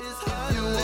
You 0.00 0.06
wanna 0.26 0.76
wake 0.76 0.79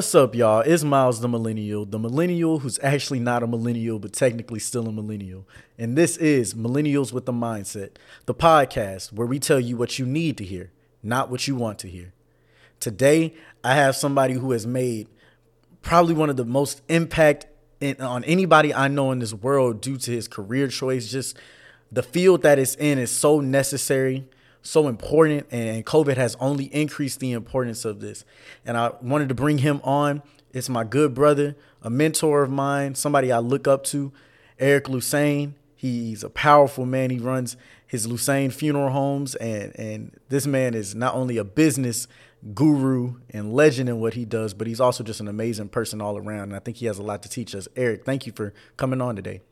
What's 0.00 0.14
up, 0.14 0.34
y'all? 0.34 0.60
It's 0.60 0.82
Miles 0.82 1.20
the 1.20 1.28
Millennial, 1.28 1.84
the 1.84 1.98
millennial 1.98 2.60
who's 2.60 2.78
actually 2.82 3.20
not 3.20 3.42
a 3.42 3.46
millennial, 3.46 3.98
but 3.98 4.14
technically 4.14 4.58
still 4.58 4.88
a 4.88 4.92
millennial. 4.92 5.46
And 5.76 5.94
this 5.94 6.16
is 6.16 6.54
Millennials 6.54 7.12
with 7.12 7.26
the 7.26 7.34
Mindset, 7.34 7.96
the 8.24 8.32
podcast 8.34 9.12
where 9.12 9.26
we 9.26 9.38
tell 9.38 9.60
you 9.60 9.76
what 9.76 9.98
you 9.98 10.06
need 10.06 10.38
to 10.38 10.44
hear, 10.44 10.70
not 11.02 11.30
what 11.30 11.46
you 11.46 11.54
want 11.54 11.78
to 11.80 11.88
hear. 11.88 12.14
Today, 12.80 13.34
I 13.62 13.74
have 13.74 13.94
somebody 13.94 14.32
who 14.32 14.52
has 14.52 14.66
made 14.66 15.06
probably 15.82 16.14
one 16.14 16.30
of 16.30 16.38
the 16.38 16.46
most 16.46 16.80
impact 16.88 17.46
in, 17.82 18.00
on 18.00 18.24
anybody 18.24 18.72
I 18.72 18.88
know 18.88 19.12
in 19.12 19.18
this 19.18 19.34
world 19.34 19.82
due 19.82 19.98
to 19.98 20.10
his 20.10 20.28
career 20.28 20.68
choice. 20.68 21.10
Just 21.10 21.36
the 21.92 22.02
field 22.02 22.40
that 22.40 22.58
it's 22.58 22.74
in 22.76 22.98
is 22.98 23.10
so 23.10 23.40
necessary, 23.40 24.26
so 24.62 24.88
important, 24.88 25.46
and 25.50 25.84
COVID 25.84 26.16
has 26.16 26.36
only 26.40 26.66
increased 26.66 27.20
the 27.20 27.32
importance 27.32 27.84
of 27.84 28.00
this. 28.00 28.24
And 28.64 28.76
I 28.76 28.92
wanted 29.00 29.28
to 29.30 29.34
bring 29.34 29.58
him 29.58 29.80
on. 29.82 30.22
It's 30.52 30.68
my 30.68 30.84
good 30.84 31.14
brother, 31.14 31.56
a 31.82 31.90
mentor 31.90 32.42
of 32.42 32.50
mine, 32.50 32.94
somebody 32.94 33.30
I 33.30 33.38
look 33.38 33.68
up 33.68 33.84
to, 33.84 34.12
Eric 34.58 34.84
Lusain. 34.86 35.54
He's 35.76 36.22
a 36.22 36.30
powerful 36.30 36.84
man. 36.84 37.10
He 37.10 37.18
runs 37.18 37.56
his 37.86 38.06
Lusain 38.06 38.52
Funeral 38.52 38.90
Homes, 38.90 39.34
and 39.36 39.72
and 39.78 40.16
this 40.28 40.46
man 40.46 40.74
is 40.74 40.94
not 40.94 41.14
only 41.14 41.38
a 41.38 41.44
business 41.44 42.06
guru 42.54 43.14
and 43.30 43.52
legend 43.52 43.88
in 43.88 44.00
what 44.00 44.14
he 44.14 44.24
does, 44.24 44.54
but 44.54 44.66
he's 44.66 44.80
also 44.80 45.04
just 45.04 45.20
an 45.20 45.28
amazing 45.28 45.68
person 45.68 46.00
all 46.00 46.16
around. 46.16 46.44
And 46.44 46.56
I 46.56 46.58
think 46.58 46.78
he 46.78 46.86
has 46.86 46.98
a 46.98 47.02
lot 47.02 47.22
to 47.22 47.28
teach 47.28 47.54
us. 47.54 47.68
Eric, 47.76 48.04
thank 48.04 48.26
you 48.26 48.32
for 48.32 48.52
coming 48.76 49.00
on 49.00 49.16
today. 49.16 49.42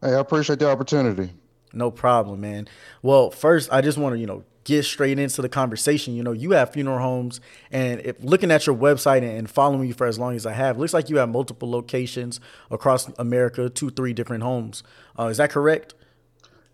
Hey, 0.00 0.14
I 0.14 0.20
appreciate 0.20 0.58
the 0.58 0.70
opportunity. 0.70 1.32
No 1.74 1.90
problem, 1.90 2.40
man. 2.40 2.68
Well, 3.02 3.30
first, 3.30 3.72
I 3.72 3.80
just 3.80 3.98
want 3.98 4.14
to, 4.14 4.18
you 4.18 4.26
know, 4.26 4.44
get 4.64 4.84
straight 4.84 5.18
into 5.18 5.42
the 5.42 5.48
conversation. 5.48 6.14
You 6.14 6.22
know, 6.22 6.32
you 6.32 6.52
have 6.52 6.72
funeral 6.72 6.98
homes, 6.98 7.40
and 7.70 8.00
if 8.00 8.16
looking 8.22 8.50
at 8.50 8.66
your 8.66 8.76
website 8.76 9.22
and 9.22 9.48
following 9.48 9.86
you 9.86 9.94
for 9.94 10.06
as 10.06 10.18
long 10.18 10.34
as 10.34 10.46
I 10.46 10.52
have, 10.52 10.78
looks 10.78 10.94
like 10.94 11.10
you 11.10 11.18
have 11.18 11.28
multiple 11.28 11.70
locations 11.70 12.40
across 12.70 13.08
America, 13.18 13.68
two, 13.68 13.90
three 13.90 14.12
different 14.12 14.42
homes. 14.42 14.82
Uh, 15.18 15.26
is 15.26 15.36
that 15.36 15.50
correct? 15.50 15.94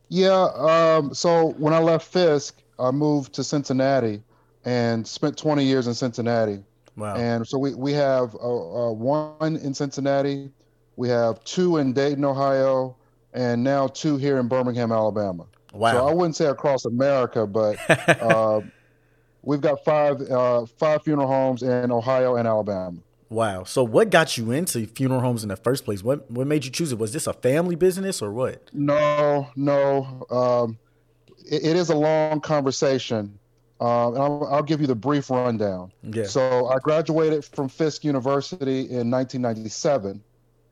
Yeah. 0.09 0.49
Um, 0.57 1.15
so 1.15 1.53
when 1.59 1.73
I 1.73 1.79
left 1.79 2.07
Fisk, 2.07 2.63
I 2.79 2.91
moved 2.91 3.33
to 3.35 3.45
Cincinnati 3.45 4.23
and 4.65 5.07
spent 5.07 5.37
20 5.37 5.65
years 5.65 5.87
in 5.87 5.95
Cincinnati. 5.95 6.63
Wow. 6.97 7.17
And 7.17 7.47
so 7.47 7.59
we, 7.59 7.75
we 7.75 7.93
have 7.93 8.35
uh, 8.35 8.89
uh, 8.89 8.93
one 8.93 9.57
in 9.57 9.73
Cincinnati, 9.73 10.51
we 10.97 11.09
have 11.09 11.43
two 11.45 11.79
in 11.79 11.93
Dayton, 11.93 12.25
Ohio, 12.25 12.97
and 13.33 13.63
now 13.63 13.87
two 13.89 14.17
here 14.17 14.39
in 14.39 14.49
Birmingham, 14.49 14.93
Alabama. 14.93 15.47
Wow. 15.73 15.93
So 15.93 16.09
I 16.09 16.13
wouldn't 16.13 16.37
say 16.37 16.47
across 16.47 16.85
America, 16.85 17.47
but 17.47 17.79
uh, 18.23 18.61
we've 19.43 19.61
got 19.61 19.85
five 19.85 20.21
uh, 20.23 20.67
five 20.67 21.03
funeral 21.03 21.29
homes 21.29 21.63
in 21.63 21.91
Ohio 21.91 22.37
and 22.37 22.47
Alabama. 22.47 22.99
Wow. 23.29 23.63
So 23.65 23.85
what 23.85 24.11
got 24.11 24.37
you 24.37 24.51
into 24.51 24.87
funeral 24.87 25.21
homes 25.21 25.43
in 25.45 25.49
the 25.49 25.57
first 25.57 25.85
place? 25.85 26.03
What 26.03 26.31
what 26.31 26.47
made 26.47 26.65
you 26.65 26.71
choose 26.71 26.93
it? 26.93 26.99
Was 26.99 27.13
this 27.13 27.27
a 27.27 27.33
family 27.33 27.77
business 27.77 28.21
or 28.21 28.33
what? 28.33 28.69
No, 28.73 29.49
no. 29.55 30.27
Um, 30.31 30.79
it, 31.47 31.65
it 31.65 31.77
is 31.77 31.91
a 31.91 31.97
long 31.97 32.41
conversation. 32.41 33.39
Uh, 33.81 34.09
and 34.09 34.19
I'll, 34.19 34.49
I'll 34.51 34.63
give 34.63 34.83
you 34.83 34.87
the 34.87 34.95
brief 34.95 35.31
rundown. 35.31 35.91
Yeah. 36.03 36.25
So 36.25 36.67
I 36.67 36.79
graduated 36.81 37.47
from 37.47 37.71
Fisk 37.71 38.05
University 38.05 38.81
in 38.81 39.11
1997, 39.11 40.23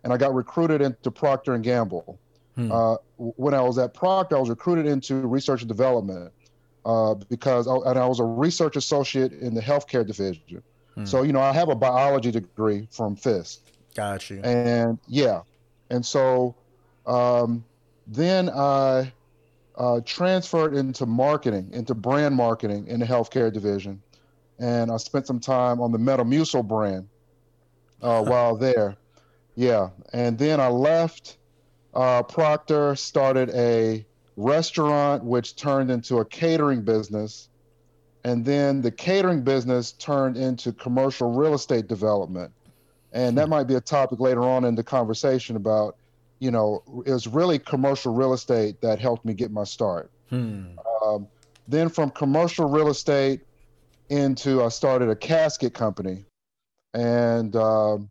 and 0.05 0.13
I 0.13 0.17
got 0.19 0.35
recruited 0.35 0.83
into 0.83 1.11
Procter 1.11 1.55
and 1.55 1.65
Gamble. 1.65 2.19
Hmm. 2.59 2.73
Uh, 2.73 2.97
when 3.19 3.55
I 3.55 3.63
was 3.63 3.79
at 3.79 3.95
Procter, 3.95 4.37
I 4.37 4.41
was 4.41 4.49
recruited 4.49 4.87
into 4.87 5.15
research 5.15 5.61
and 5.61 5.69
development 5.69 6.33
uh, 6.85 7.15
because 7.15 7.69
I, 7.69 7.77
and 7.89 7.97
I 7.97 8.05
was 8.05 8.19
a 8.19 8.25
research 8.25 8.75
associate 8.75 9.33
in 9.33 9.55
the 9.55 9.61
healthcare 9.61 10.05
division. 10.05 10.65
Hmm. 10.97 11.05
So 11.05 11.23
you 11.23 11.33
know, 11.33 11.41
I 11.41 11.53
have 11.53 11.69
a 11.69 11.77
biology 11.77 12.33
degree 12.33 12.89
from 12.91 13.15
Fisk. 13.15 13.61
Got 13.95 14.29
you. 14.29 14.41
And 14.43 14.99
yeah, 15.07 15.43
and 15.91 16.05
so 16.05 16.57
um, 17.07 17.65
then 18.09 18.51
I 18.51 19.13
uh, 19.77 20.01
transferred 20.05 20.75
into 20.75 21.07
marketing, 21.07 21.71
into 21.73 21.95
brand 21.95 22.35
marketing 22.35 22.89
in 22.89 22.99
the 22.99 23.07
healthcare 23.07 23.53
division, 23.53 24.03
and 24.59 24.91
I 24.91 24.97
spent 24.97 25.29
some 25.29 25.39
time 25.39 25.81
on 25.81 25.93
the 25.93 25.99
Metamucil 25.99 26.67
brand 26.67 27.09
uh, 28.03 28.25
while 28.25 28.57
there. 28.57 28.97
Yeah, 29.55 29.91
and 30.13 30.37
then 30.37 30.61
I 30.61 30.69
left 30.69 31.38
uh, 31.99 32.23
Procter, 32.23 32.95
started 32.95 33.51
a 33.51 34.07
restaurant, 34.37 35.25
which 35.25 35.57
turned 35.57 35.91
into 35.91 36.19
a 36.19 36.25
catering 36.25 36.83
business, 36.83 37.49
and 38.25 38.45
then 38.45 38.81
the 38.83 38.91
catering 38.91 39.43
business 39.43 39.93
turned 39.93 40.37
into 40.37 40.73
commercial 40.73 41.33
real 41.33 41.55
estate 41.55 41.89
development, 41.89 42.53
and 43.13 43.37
that 43.37 43.49
might 43.49 43.65
be 43.65 43.75
a 43.75 43.81
topic 43.81 44.21
later 44.21 44.43
on 44.43 44.65
in 44.65 44.75
the 44.75 44.85
conversation 44.85 45.57
about 45.57 45.97
you 46.41 46.51
know, 46.51 46.83
it 47.05 47.11
was 47.11 47.27
really 47.27 47.59
commercial 47.59 48.15
real 48.15 48.33
estate 48.33 48.81
that 48.81 48.99
helped 48.99 49.25
me 49.25 49.35
get 49.35 49.51
my 49.51 49.65
start. 49.65 50.11
Hmm. 50.31 50.67
Um, 51.03 51.27
then 51.67 51.89
from 51.89 52.11
commercial 52.11 52.69
real 52.69 52.89
estate 52.89 53.41
into, 54.09 54.63
I 54.63 54.69
started 54.69 55.09
a 55.11 55.17
casket 55.17 55.75
company. 55.75 56.25
And 56.95 57.55
um, 57.57 58.09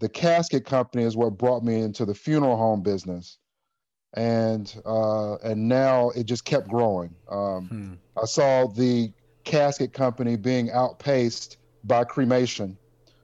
the 0.00 0.08
casket 0.08 0.64
company 0.64 1.04
is 1.04 1.16
what 1.16 1.38
brought 1.38 1.62
me 1.62 1.80
into 1.80 2.04
the 2.04 2.14
funeral 2.14 2.56
home 2.56 2.82
business. 2.82 3.38
And 4.14 4.74
uh, 4.84 5.36
and 5.36 5.68
now 5.68 6.10
it 6.10 6.24
just 6.24 6.44
kept 6.44 6.68
growing. 6.68 7.14
Um, 7.30 7.68
Hmm. 7.68 7.92
I 8.20 8.24
saw 8.26 8.66
the 8.66 9.12
casket 9.44 9.92
company 9.92 10.36
being 10.36 10.70
outpaced 10.72 11.58
by 11.84 12.04
cremation. 12.04 12.76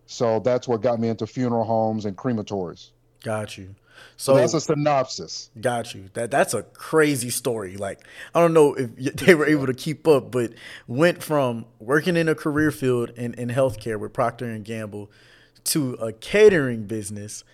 So 0.06 0.38
that's 0.38 0.68
what 0.68 0.82
got 0.82 1.00
me 1.00 1.08
into 1.08 1.26
funeral 1.26 1.64
homes 1.64 2.04
and 2.04 2.16
crematories. 2.16 2.90
Got 3.24 3.58
you. 3.58 3.74
So 4.16 4.34
So 4.34 4.38
that's 4.38 4.54
a 4.54 4.60
synopsis. 4.60 5.50
Got 5.60 5.92
you. 5.94 6.10
That 6.12 6.30
that's 6.30 6.54
a 6.54 6.62
crazy 6.62 7.30
story. 7.30 7.76
Like 7.76 8.06
I 8.32 8.40
don't 8.40 8.54
know 8.54 8.74
if 8.74 8.94
they 9.16 9.34
were 9.34 9.46
able 9.46 9.66
to 9.66 9.74
keep 9.74 10.06
up, 10.06 10.30
but 10.30 10.52
went 10.86 11.20
from 11.22 11.64
working 11.80 12.16
in 12.16 12.28
a 12.28 12.36
career 12.36 12.70
field 12.70 13.10
in, 13.16 13.34
in 13.34 13.48
healthcare 13.48 13.98
with 13.98 14.12
Procter 14.12 14.44
and 14.44 14.64
Gamble 14.64 15.10
to 15.66 15.94
a 15.94 16.12
catering 16.12 16.86
business, 16.86 17.44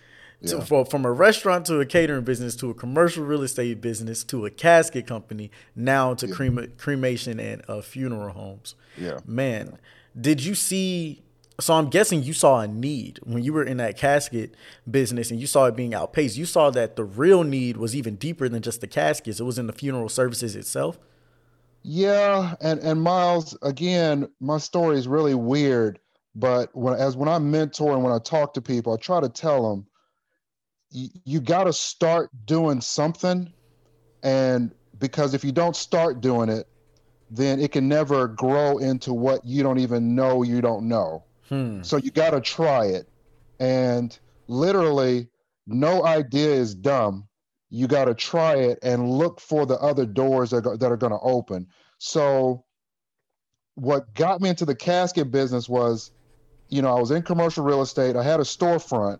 to, 0.45 0.57
Yeah. 0.57 0.63
for, 0.63 0.85
from 0.85 1.05
a 1.05 1.11
restaurant 1.11 1.65
to 1.67 1.79
a 1.79 1.85
catering 1.85 2.23
business 2.23 2.55
to 2.57 2.69
a 2.69 2.73
commercial 2.73 3.23
real 3.23 3.43
estate 3.43 3.79
business 3.81 4.23
to 4.25 4.45
a 4.45 4.49
casket 4.49 5.07
company, 5.07 5.51
now 5.75 6.13
to 6.15 6.27
crema- 6.27 6.67
cremation 6.67 7.39
and 7.39 7.61
uh, 7.67 7.81
funeral 7.81 8.29
homes. 8.33 8.75
Yeah. 8.97 9.19
Man, 9.25 9.77
did 10.19 10.43
you 10.43 10.55
see? 10.55 11.21
So 11.59 11.75
I'm 11.75 11.89
guessing 11.89 12.23
you 12.23 12.33
saw 12.33 12.61
a 12.61 12.67
need 12.67 13.19
when 13.23 13.43
you 13.43 13.53
were 13.53 13.63
in 13.63 13.77
that 13.77 13.95
casket 13.95 14.55
business 14.89 15.29
and 15.29 15.39
you 15.39 15.45
saw 15.45 15.65
it 15.65 15.75
being 15.75 15.93
outpaced. 15.93 16.35
You 16.35 16.45
saw 16.47 16.71
that 16.71 16.95
the 16.95 17.03
real 17.03 17.43
need 17.43 17.77
was 17.77 17.95
even 17.95 18.15
deeper 18.15 18.49
than 18.49 18.63
just 18.63 18.81
the 18.81 18.87
caskets. 18.87 19.39
It 19.39 19.43
was 19.43 19.59
in 19.59 19.67
the 19.67 19.73
funeral 19.73 20.09
services 20.09 20.55
itself. 20.55 20.97
Yeah, 21.83 22.55
and 22.61 22.79
and 22.79 23.01
Miles, 23.01 23.57
again, 23.61 24.29
my 24.39 24.57
story 24.57 24.97
is 24.97 25.07
really 25.07 25.35
weird, 25.35 25.99
but 26.35 26.69
when 26.75 26.95
as 26.95 27.15
when 27.15 27.29
I 27.29 27.39
mentor 27.39 27.93
and 27.93 28.03
when 28.03 28.13
I 28.13 28.19
talk 28.19 28.53
to 28.55 28.61
people, 28.61 28.93
I 28.93 28.97
try 28.97 29.21
to 29.21 29.29
tell 29.29 29.69
them 29.69 29.87
you, 30.93 31.41
got 31.41 31.63
to 31.63 31.73
start 31.73 32.29
doing 32.45 32.79
something 32.79 33.51
and 34.21 34.71
because 34.99 35.33
if 35.33 35.43
you 35.43 35.51
don't 35.51 35.75
start 35.75 36.21
doing 36.21 36.49
it, 36.49 36.67
then 37.31 37.59
it 37.59 37.71
can 37.71 37.87
never 37.87 38.27
grow 38.27 38.77
into 38.77 39.11
what 39.11 39.43
you 39.43 39.63
don't 39.63 39.79
even 39.79 40.15
know 40.15 40.43
you 40.43 40.61
don't 40.61 40.87
know. 40.87 41.23
Hmm. 41.49 41.81
So 41.81 41.97
you 41.97 42.11
got 42.11 42.31
to 42.31 42.41
try 42.41 42.85
it. 42.85 43.09
And 43.59 44.17
literally, 44.47 45.27
no 45.65 46.05
idea 46.05 46.51
is 46.51 46.75
dumb. 46.75 47.27
You 47.69 47.87
got 47.87 48.05
to 48.05 48.13
try 48.13 48.55
it 48.55 48.79
and 48.83 49.09
look 49.09 49.39
for 49.39 49.65
the 49.65 49.75
other 49.75 50.05
doors 50.05 50.51
that, 50.51 50.61
go, 50.61 50.77
that 50.77 50.91
are 50.91 50.97
going 50.97 51.11
to 51.11 51.19
open. 51.19 51.67
So, 51.97 52.65
what 53.75 54.13
got 54.13 54.41
me 54.41 54.49
into 54.49 54.65
the 54.65 54.75
casket 54.75 55.31
business 55.31 55.67
was, 55.67 56.11
you 56.73 56.81
know, 56.81 56.89
I 56.95 56.99
was 56.99 57.11
in 57.11 57.21
commercial 57.21 57.63
real 57.63 57.83
estate. 57.83 58.15
I 58.15 58.23
had 58.23 58.39
a 58.39 58.43
storefront, 58.43 59.19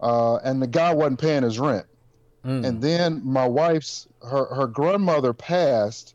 uh, 0.00 0.36
and 0.36 0.60
the 0.60 0.66
guy 0.66 0.92
wasn't 0.92 1.20
paying 1.20 1.42
his 1.42 1.58
rent. 1.58 1.86
Hmm. 2.44 2.64
And 2.66 2.82
then 2.82 3.22
my 3.24 3.46
wife's 3.46 4.06
her 4.22 4.44
her 4.54 4.66
grandmother 4.66 5.32
passed, 5.32 6.14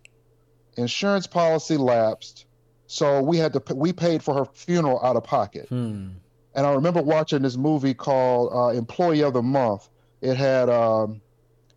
insurance 0.78 1.26
policy 1.26 1.78
lapsed, 1.78 2.46
so 2.86 3.24
we 3.24 3.38
had 3.38 3.54
to 3.54 3.74
we 3.74 3.92
paid 3.92 4.22
for 4.22 4.36
her 4.36 4.46
funeral 4.54 5.04
out 5.04 5.16
of 5.16 5.24
pocket. 5.24 5.68
Hmm. 5.70 6.10
And 6.54 6.68
I 6.68 6.74
remember 6.74 7.02
watching 7.02 7.42
this 7.42 7.58
movie 7.58 7.96
called 7.96 8.52
uh, 8.54 8.78
Employee 8.78 9.24
of 9.24 9.34
the 9.34 9.42
Month, 9.42 9.90
it 10.22 10.38
had 10.38 10.70
um, 10.70 11.22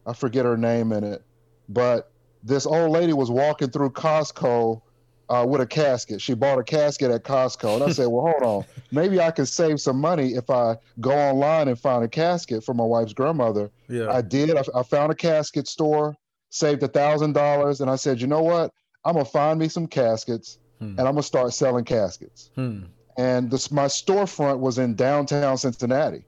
I 0.04 0.12
forget 0.12 0.44
her 0.44 0.58
name 0.58 0.92
in 0.92 1.04
it, 1.04 1.22
but 1.70 2.10
this 2.42 2.66
old 2.66 2.90
lady 2.90 3.14
was 3.14 3.30
walking 3.30 3.70
through 3.70 3.90
Costco 3.90 4.82
uh, 5.28 5.44
with 5.48 5.60
a 5.60 5.66
casket. 5.66 6.20
She 6.20 6.34
bought 6.34 6.58
a 6.58 6.62
casket 6.64 7.10
at 7.10 7.24
Costco, 7.24 7.74
and 7.76 7.84
I 7.84 7.90
said, 7.90 8.06
"Well, 8.08 8.26
hold 8.38 8.42
on, 8.42 8.64
maybe 8.92 9.20
I 9.20 9.30
can 9.30 9.46
save 9.46 9.80
some 9.80 9.98
money 10.00 10.34
if 10.34 10.50
I 10.50 10.76
go 11.00 11.12
online 11.12 11.68
and 11.68 11.78
find 11.78 12.04
a 12.04 12.08
casket 12.08 12.62
for 12.64 12.74
my 12.74 12.84
wife's 12.84 13.12
grandmother." 13.12 13.70
Yeah. 13.88 14.10
I 14.12 14.20
did. 14.22 14.56
I, 14.56 14.62
I 14.74 14.82
found 14.82 15.12
a 15.12 15.14
casket 15.14 15.66
store, 15.68 16.16
saved 16.50 16.82
a 16.82 16.88
thousand 16.88 17.32
dollars, 17.32 17.80
and 17.80 17.90
I 17.90 17.96
said, 17.96 18.20
"You 18.20 18.26
know 18.26 18.42
what? 18.42 18.72
I'm 19.04 19.14
gonna 19.14 19.24
find 19.24 19.58
me 19.58 19.68
some 19.68 19.86
caskets, 19.86 20.58
Hmm. 20.78 20.90
and 20.98 21.00
I'm 21.00 21.14
gonna 21.14 21.22
start 21.22 21.52
selling 21.54 21.84
caskets." 21.84 22.50
Hmm. 22.54 22.84
and 23.16 23.48
this 23.50 23.70
my 23.70 23.86
storefront 23.86 24.58
was 24.58 24.78
in 24.78 24.94
downtown 24.96 25.56
Cincinnati. 25.56 26.24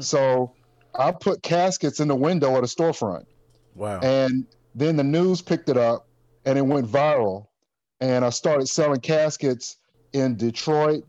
so 0.00 0.52
I 0.94 1.10
put 1.12 1.42
caskets 1.42 2.00
in 2.00 2.08
the 2.08 2.14
window 2.14 2.56
at 2.56 2.62
a 2.62 2.66
storefront, 2.66 3.24
Wow. 3.74 4.00
and 4.00 4.46
then 4.74 4.96
the 4.96 5.04
news 5.04 5.40
picked 5.40 5.68
it 5.70 5.76
up, 5.78 6.06
and 6.44 6.58
it 6.58 6.66
went 6.66 6.86
viral. 6.86 7.46
And 8.02 8.24
I 8.24 8.30
started 8.30 8.66
selling 8.68 8.98
caskets 9.00 9.76
in 10.12 10.36
Detroit, 10.36 11.04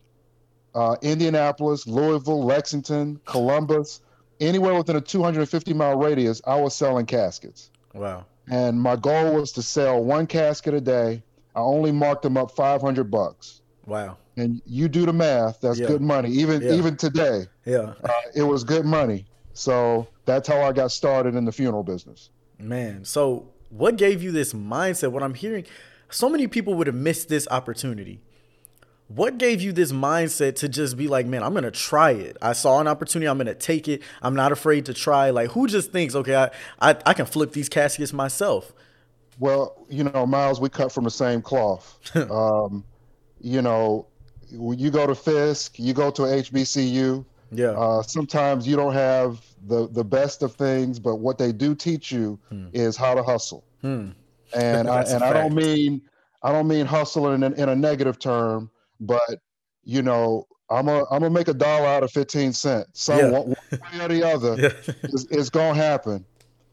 uh, 0.75 0.95
Indianapolis, 1.01 1.87
Louisville, 1.87 2.43
Lexington, 2.45 3.19
Columbus, 3.25 4.01
anywhere 4.39 4.75
within 4.75 4.95
a 4.95 5.01
250 5.01 5.73
mile 5.73 5.97
radius. 5.97 6.39
I 6.45 6.55
was 6.61 6.75
selling 6.75 7.07
caskets, 7.07 7.71
wow. 7.95 8.25
and 8.49 8.79
my 8.79 8.95
goal 8.95 9.33
was 9.33 9.51
to 9.53 9.63
sell 9.63 10.03
one 10.03 10.27
casket 10.27 10.75
a 10.75 10.81
day. 10.81 11.23
I 11.55 11.61
only 11.61 11.91
marked 11.91 12.21
them 12.21 12.37
up 12.37 12.51
500 12.51 13.09
bucks 13.09 13.61
Wow. 13.87 14.17
and 14.37 14.61
you 14.65 14.87
do 14.87 15.05
the 15.05 15.13
math 15.13 15.61
that's 15.61 15.79
Yeah. 15.79 15.87
good 15.87 16.01
money 16.01 16.29
even 16.29 16.61
Yeah. 16.61 16.73
even 16.73 16.95
today 16.95 17.45
Yeah. 17.65 17.93
uh, 18.03 18.09
it 18.35 18.41
was 18.43 18.63
good 18.63 18.85
money 18.85 19.27
so 19.53 20.07
that's 20.25 20.47
how 20.47 20.61
i 20.61 20.71
got 20.71 20.91
started 20.91 21.35
in 21.35 21.45
the 21.45 21.51
funeral 21.51 21.83
business 21.83 22.31
Man, 22.57 23.05
so 23.05 23.49
what 23.69 23.97
gave 23.97 24.23
you 24.23 24.31
this 24.31 24.53
mindset? 24.53 25.11
What 25.11 25.21
I'm 25.21 25.33
hearing, 25.35 25.65
so 26.13 26.29
many 26.29 26.47
people 26.47 26.73
would 26.75 26.87
have 26.87 26.95
missed 26.95 27.29
this 27.29 27.47
opportunity. 27.51 28.21
What 29.07 29.37
gave 29.37 29.61
you 29.61 29.71
this 29.73 29.91
mindset 29.91 30.55
to 30.55 30.69
just 30.69 30.97
be 30.97 31.07
like, 31.07 31.25
man, 31.25 31.43
I'm 31.43 31.53
gonna 31.53 31.71
try 31.71 32.11
it. 32.11 32.37
I 32.41 32.53
saw 32.53 32.79
an 32.79 32.87
opportunity, 32.87 33.27
I'm 33.27 33.37
gonna 33.37 33.53
take 33.53 33.87
it. 33.87 34.01
I'm 34.21 34.33
not 34.33 34.51
afraid 34.51 34.85
to 34.85 34.93
try. 34.93 35.29
Like, 35.29 35.51
who 35.51 35.67
just 35.67 35.91
thinks, 35.91 36.15
okay, 36.15 36.35
I 36.35 36.49
I, 36.79 36.97
I 37.05 37.13
can 37.13 37.25
flip 37.25 37.51
these 37.51 37.69
caskets 37.69 38.13
myself? 38.13 38.73
well 39.39 39.83
you 39.89 40.03
know 40.03 40.27
miles 40.27 40.61
we 40.61 40.69
cut 40.69 40.91
from 40.91 41.05
the 41.05 41.09
same 41.09 41.41
cloth 41.41 41.97
um, 42.29 42.83
you 43.41 43.63
know 43.63 44.05
when 44.51 44.77
you 44.77 44.91
go 44.91 45.07
to 45.07 45.15
fisk 45.15 45.79
you 45.79 45.91
go 45.91 46.11
to 46.11 46.21
hbcu 46.21 47.25
Yeah. 47.51 47.69
uh, 47.71 48.03
sometimes 48.03 48.67
you 48.67 48.75
don't 48.75 48.93
have 48.93 49.41
the 49.65 49.87
the 49.89 50.03
best 50.03 50.43
of 50.43 50.53
things 50.53 50.99
but 50.99 51.15
what 51.15 51.39
they 51.39 51.51
do 51.51 51.73
teach 51.73 52.11
you 52.11 52.37
is 52.73 52.95
how 52.95 53.15
to 53.15 53.23
hustle 53.23 53.63
hmm. 53.81 54.09
And 54.55 54.89
I, 54.89 55.01
and 55.03 55.23
I 55.23 55.33
don't 55.33 55.53
mean 55.53 56.01
I 56.41 56.51
don't 56.51 56.67
mean 56.67 56.85
hustle 56.85 57.31
in, 57.33 57.43
a- 57.43 57.51
in 57.51 57.69
a 57.69 57.75
negative 57.75 58.19
term, 58.19 58.69
but 58.99 59.39
you 59.83 60.01
know 60.01 60.47
I'm 60.69 60.87
a 60.87 60.99
I'm 61.11 61.19
gonna 61.21 61.29
make 61.29 61.47
a 61.49 61.53
dollar 61.53 61.87
out 61.87 62.03
of 62.03 62.11
fifteen 62.11 62.53
cents. 62.53 63.01
So 63.01 63.17
Yeah. 63.17 63.29
one, 63.29 63.55
one 63.79 63.99
way 63.99 64.05
or 64.05 64.07
the 64.09 64.23
other 64.23 64.55
Yeah. 64.87 64.93
is, 65.03 65.25
is 65.31 65.49
gonna 65.49 65.75
happen. 65.75 66.25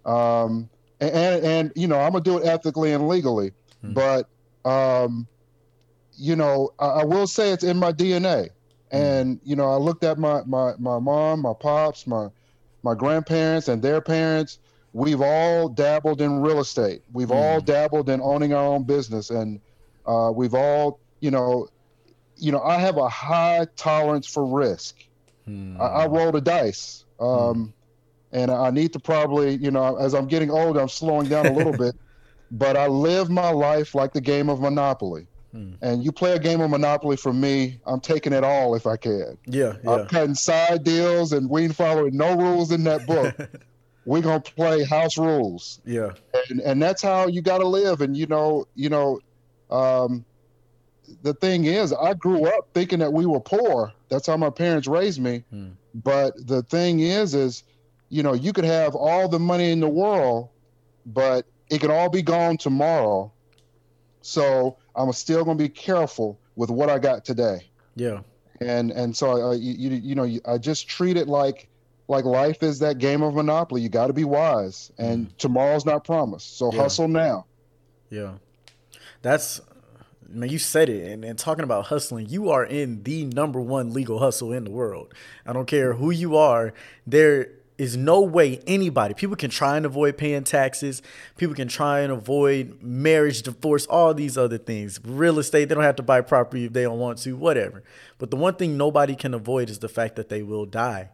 Um, 0.05 0.69
and, 1.00 1.11
and 1.15 1.44
and 1.44 1.73
you 1.77 1.87
know 1.88 1.99
I'm 2.00 2.12
gonna 2.12 2.25
do 2.25 2.38
it 2.38 2.47
ethically 2.47 2.93
and 2.93 3.09
legally, 3.09 3.53
Hmm. 3.83 3.93
but 3.94 4.29
um, 4.65 5.26
you 6.17 6.37
know 6.37 6.71
I, 6.79 6.87
I 6.87 7.05
will 7.05 7.26
say 7.26 7.50
it's 7.53 7.65
in 7.65 7.76
my 7.79 7.93
DNA. 7.93 8.49
Hmm. 8.91 8.97
And 8.97 9.41
you 9.44 9.56
know 9.56 9.71
I 9.71 9.76
looked 9.76 10.05
at 10.05 10.19
my 10.19 10.43
my 10.47 10.73
my 10.79 10.99
mom, 10.99 11.41
my 11.43 11.53
pops, 11.59 12.06
my 12.06 12.29
my 12.83 12.94
grandparents, 12.94 13.69
and 13.69 13.83
their 13.83 14.00
parents 14.00 14.59
we've 14.92 15.20
all 15.20 15.69
dabbled 15.69 16.20
in 16.20 16.40
real 16.40 16.60
estate. 16.60 17.02
We've 17.12 17.31
all 17.31 17.60
Mhm. 17.60 17.64
dabbled 17.64 18.08
in 18.10 18.20
owning 18.20 18.52
our 18.52 18.64
own 18.64 18.82
business, 18.84 19.31
and 19.31 19.60
uh, 20.06 20.32
we've 20.34 20.54
all, 20.54 20.98
you 21.20 21.31
know, 21.31 21.69
you 22.37 22.50
know, 22.52 22.60
I 22.62 22.78
have 22.78 22.96
a 22.96 23.08
high 23.08 23.66
tolerance 23.76 24.26
for 24.26 24.44
risk. 24.44 24.96
Hmm. 25.44 25.81
I, 25.81 25.84
I 25.84 26.06
roll 26.06 26.32
the 26.32 26.40
dice, 26.40 27.04
um, 27.20 27.72
and 28.32 28.50
I 28.50 28.70
need 28.70 28.92
to 28.94 28.98
probably, 29.00 29.56
you 29.56 29.70
know, 29.70 29.96
as 29.96 30.14
I'm 30.14 30.26
getting 30.26 30.50
older, 30.50 30.81
I'm 30.81 30.88
slowing 30.88 31.28
down 31.28 31.46
a 31.46 31.52
little 31.52 31.72
bit, 31.76 31.94
but 32.50 32.76
I 32.76 32.87
live 32.88 33.28
my 33.31 33.50
life 33.50 33.94
like 33.94 34.12
the 34.12 34.20
game 34.20 34.48
of 34.48 34.60
Monopoly. 34.60 35.26
Hmm. 35.52 35.72
And 35.82 36.04
you 36.04 36.12
play 36.12 36.32
a 36.32 36.38
game 36.38 36.60
of 36.60 36.70
Monopoly 36.70 37.16
for 37.16 37.32
me, 37.32 37.81
I'm 37.84 38.00
taking 38.00 38.32
it 38.32 38.44
all 38.44 38.75
if 38.75 38.87
I 38.87 38.96
can. 38.96 39.37
Yeah. 39.46 39.75
I'm 39.87 40.06
cutting 40.06 40.34
side 40.34 40.82
deals, 40.84 41.32
and 41.32 41.48
we 41.50 41.64
ain't 41.64 41.75
following 41.76 42.16
no 42.16 42.37
rules 42.37 42.70
in 42.72 42.84
that 42.84 43.06
book. 43.06 43.37
We're 44.11 44.23
gonna 44.23 44.41
play 44.41 44.83
house 44.83 45.17
rules 45.17 45.81
yeah. 45.85 46.11
and 46.51 46.61
and 46.61 46.83
that's 46.83 47.01
how 47.01 47.29
you 47.29 47.43
got 47.43 47.59
to 47.59 47.67
live 47.69 48.01
and 48.01 48.17
you 48.17 48.27
know 48.27 48.67
you 48.75 48.89
know 48.89 49.21
um 49.71 50.25
the 51.23 51.33
thing 51.35 51.65
is 51.65 51.93
i 51.93 52.12
grew 52.15 52.45
up 52.47 52.69
thinking 52.75 52.99
that 52.99 53.12
we 53.12 53.25
were 53.25 53.39
poor 53.41 53.93
that's 54.09 54.27
how 54.27 54.37
my 54.37 54.51
parents 54.51 54.89
raised 54.89 55.21
me 55.21 55.45
Hmm. 55.51 55.69
but 55.95 56.35
the 56.47 56.62
thing 56.65 56.99
is 57.01 57.35
is 57.35 57.62
you 58.09 58.25
know 58.25 58.33
you 58.33 58.53
could 58.53 58.65
have 58.65 58.97
all 58.97 59.29
the 59.29 59.39
money 59.39 59.71
in 59.71 59.79
the 59.79 59.89
world 59.89 60.49
but 61.07 61.47
it 61.71 61.81
could 61.81 61.91
all 61.91 62.11
be 62.11 62.23
gone 62.23 62.57
tomorrow 62.57 63.31
so 64.23 64.77
i'm 64.97 65.12
still 65.12 65.45
going 65.45 65.57
to 65.57 65.62
be 65.65 65.69
careful 65.69 66.37
with 66.57 66.69
what 66.71 66.91
i 66.91 66.99
got 66.99 67.25
today 67.25 67.71
Yeah. 67.95 68.21
and 68.61 68.91
and 68.91 69.17
so 69.17 69.53
I, 69.53 69.55
you, 69.55 69.73
you 69.73 69.91
you 70.09 70.15
know 70.17 70.29
I 70.45 70.59
just 70.59 70.89
treat 70.89 71.17
it 71.17 71.29
like 71.29 71.69
like 72.11 72.25
life 72.25 72.62
is 72.62 72.81
that 72.81 72.99
game 72.99 73.23
of 73.23 73.35
monopoly 73.35 73.81
you 73.81 73.89
got 73.89 74.09
to 74.09 74.12
be 74.12 74.25
wise 74.25 74.91
and 74.99 75.29
mm. 75.29 75.37
tomorrow's 75.39 75.87
not 75.87 76.05
promised 76.05 76.59
so 76.59 76.71
Yeah. 76.73 76.83
hustle 76.83 77.09
now 77.09 77.47
Yeah. 78.11 78.35
That's 79.23 79.61
man, 80.33 80.49
you 80.49 80.59
said 80.59 80.89
it. 80.89 81.11
And, 81.11 81.25
and 81.25 81.39
talking 81.39 81.65
about 81.65 81.87
hustling, 81.87 82.29
you 82.29 82.51
are 82.51 82.65
in 82.65 83.03
the 83.03 83.25
number 83.25 83.61
one 83.61 83.93
legal 83.93 84.19
hustle 84.19 84.53
in 84.53 84.65
the 84.65 84.71
world. 84.71 85.12
I 85.47 85.53
don't 85.53 85.67
care 85.67 85.95
who 85.95 86.11
you 86.11 86.37
are. 86.37 86.73
There 87.07 87.49
is 87.79 87.97
no 87.97 88.21
way 88.21 88.61
anybody, 88.67 89.15
people 89.15 89.37
can 89.37 89.49
try 89.49 89.75
and 89.75 89.87
avoid 89.87 90.19
paying 90.19 90.45
taxes. 90.45 91.01
People 91.39 91.55
can 91.55 91.67
try 91.67 92.01
and 92.01 92.12
avoid 92.12 92.83
marriage, 92.83 93.41
divorce, 93.41 93.87
all 93.87 94.12
these 94.12 94.37
other 94.37 94.59
things. 94.59 95.01
Real 95.03 95.39
estate, 95.39 95.71
they 95.71 95.75
don't 95.75 95.85
have 95.85 95.97
to 95.97 96.03
buy 96.03 96.21
property 96.21 96.67
if 96.67 96.75
they 96.75 96.83
don't 96.83 96.99
want 96.99 97.17
to, 97.21 97.35
whatever. 97.37 97.83
But 98.19 98.31
the 98.31 98.37
one 98.37 98.57
thing 98.57 98.77
nobody 98.77 99.17
can 99.17 99.33
avoid 99.33 99.71
is 99.71 99.79
the 99.79 99.89
fact 99.89 100.17
that 100.17 100.29
they 100.29 100.43
will 100.43 100.67
die. 100.67 101.09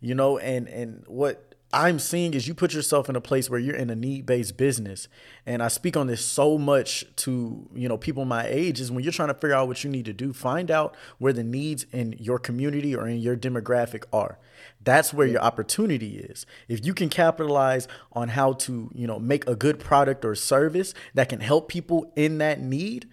You 0.00 0.14
know, 0.14 0.38
and 0.38 0.68
and 0.68 1.04
what 1.06 1.46
I'm 1.72 1.98
seeing 1.98 2.34
is 2.34 2.46
you 2.46 2.54
put 2.54 2.72
yourself 2.72 3.08
in 3.08 3.16
a 3.16 3.20
place 3.20 3.50
where 3.50 3.58
you're 3.58 3.76
in 3.76 3.90
a 3.90 3.96
need-based 3.96 4.56
business. 4.56 5.08
And 5.44 5.62
I 5.62 5.68
speak 5.68 5.96
on 5.96 6.06
this 6.06 6.24
so 6.24 6.58
much 6.58 7.04
to, 7.16 7.68
you 7.74 7.88
know, 7.88 7.98
people 7.98 8.24
my 8.24 8.46
age 8.46 8.80
is 8.80 8.90
when 8.92 9.02
you're 9.02 9.12
trying 9.12 9.28
to 9.28 9.34
figure 9.34 9.54
out 9.54 9.66
what 9.66 9.82
you 9.82 9.90
need 9.90 10.04
to 10.04 10.12
do, 10.12 10.32
find 10.32 10.70
out 10.70 10.96
where 11.18 11.32
the 11.32 11.42
needs 11.42 11.84
in 11.92 12.14
your 12.18 12.38
community 12.38 12.94
or 12.94 13.08
in 13.08 13.18
your 13.18 13.36
demographic 13.36 14.04
are. 14.12 14.38
That's 14.82 15.12
where 15.12 15.26
your 15.26 15.42
opportunity 15.42 16.18
is. 16.18 16.46
If 16.68 16.86
you 16.86 16.94
can 16.94 17.08
capitalize 17.08 17.88
on 18.12 18.28
how 18.28 18.52
to, 18.52 18.90
you 18.94 19.06
know, 19.06 19.18
make 19.18 19.46
a 19.48 19.56
good 19.56 19.80
product 19.80 20.24
or 20.24 20.34
service 20.36 20.94
that 21.14 21.28
can 21.28 21.40
help 21.40 21.68
people 21.68 22.12
in 22.14 22.38
that 22.38 22.60
need, 22.60 23.08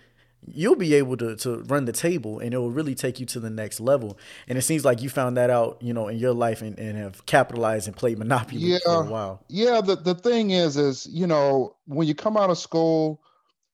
you'll 0.47 0.75
be 0.75 0.93
able 0.95 1.17
to, 1.17 1.35
to 1.37 1.57
run 1.63 1.85
the 1.85 1.91
table 1.91 2.39
and 2.39 2.53
it 2.53 2.57
will 2.57 2.71
really 2.71 2.95
take 2.95 3.19
you 3.19 3.25
to 3.27 3.39
the 3.39 3.49
next 3.49 3.79
level. 3.79 4.17
And 4.47 4.57
it 4.57 4.61
seems 4.63 4.83
like 4.85 5.01
you 5.01 5.09
found 5.09 5.37
that 5.37 5.49
out, 5.49 5.77
you 5.81 5.93
know, 5.93 6.07
in 6.07 6.17
your 6.17 6.33
life 6.33 6.61
and, 6.61 6.77
and 6.79 6.97
have 6.97 7.25
capitalized 7.25 7.87
and 7.87 7.95
played 7.95 8.17
Monopoly 8.17 8.59
Yeah. 8.59 8.77
for 8.85 9.03
a 9.03 9.05
while. 9.05 9.43
yeah 9.49 9.81
the, 9.81 9.95
the 9.95 10.15
thing 10.15 10.51
is 10.51 10.77
is 10.77 11.05
you 11.07 11.27
know 11.27 11.75
when 11.85 12.07
you 12.07 12.15
come 12.15 12.37
out 12.37 12.49
of 12.49 12.57
school 12.57 13.21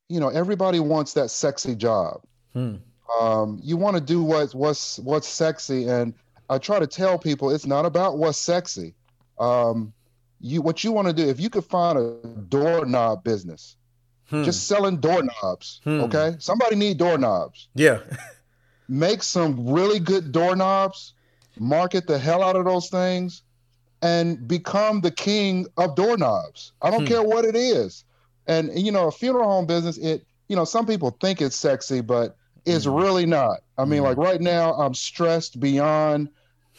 you 0.10 0.20
know 0.20 0.30
everybody 0.30 0.80
wants 0.80 1.14
that 1.14 1.30
sexy 1.30 1.76
job 1.76 2.22
Hmm. 2.54 2.76
um, 3.22 3.60
you 3.64 3.78
want 3.78 3.96
to 3.96 4.02
do 4.02 4.24
what's 4.24 4.56
what's 4.56 4.98
what's 5.00 5.28
sexy 5.28 5.88
and 5.88 6.14
i 6.50 6.58
try 6.58 6.80
to 6.80 6.88
tell 6.88 7.18
people 7.20 7.52
it's 7.52 7.68
not 7.68 7.86
about 7.86 8.18
what's 8.18 8.38
sexy 8.40 8.96
um, 9.40 9.94
you 10.42 10.62
what 10.62 10.84
you 10.84 10.92
want 10.92 11.08
to 11.08 11.14
do 11.14 11.28
if 11.30 11.40
you 11.40 11.50
could 11.50 11.64
find 11.66 11.98
a 11.98 12.18
doorknob 12.50 13.24
business 13.24 13.76
Hmm. 14.30 14.44
just 14.44 14.68
selling 14.68 14.98
doorknobs 15.00 15.82
Hmm. 15.84 16.02
okay 16.02 16.36
somebody 16.40 16.76
need 16.76 16.98
doorknobs 16.98 17.68
yeah. 17.76 18.00
make 18.88 19.22
some 19.24 19.70
really 19.70 20.00
good 20.00 20.32
doorknobs, 20.32 21.14
market 21.60 22.08
the 22.08 22.18
hell 22.18 22.42
out 22.42 22.56
of 22.56 22.66
those 22.66 22.90
things, 22.90 23.44
and 24.02 24.48
become 24.48 25.02
the 25.02 25.12
king 25.12 25.68
of 25.78 25.96
doorknobs. 25.96 26.72
I 26.82 26.90
don't 26.90 27.02
Hmm. 27.02 27.08
care 27.08 27.22
what 27.24 27.46
it 27.46 27.56
is. 27.56 28.04
And 28.48 28.72
you 28.80 28.92
know, 28.92 29.08
a 29.08 29.12
funeral 29.12 29.48
home 29.50 29.68
business, 29.68 29.98
it 29.98 30.26
you 30.48 30.56
know, 30.56 30.66
some 30.66 30.88
people 30.88 31.16
think 31.22 31.40
it's 31.42 31.56
sexy, 31.56 32.02
but 32.02 32.36
it's 32.66 32.86
Mhm. 32.88 33.00
really 33.00 33.26
not. 33.28 33.60
I 33.78 33.86
mean, 33.86 34.02
like 34.02 34.18
right 34.18 34.42
now, 34.42 34.74
I'm 34.74 34.96
stressed 34.96 35.60
beyond 35.60 36.30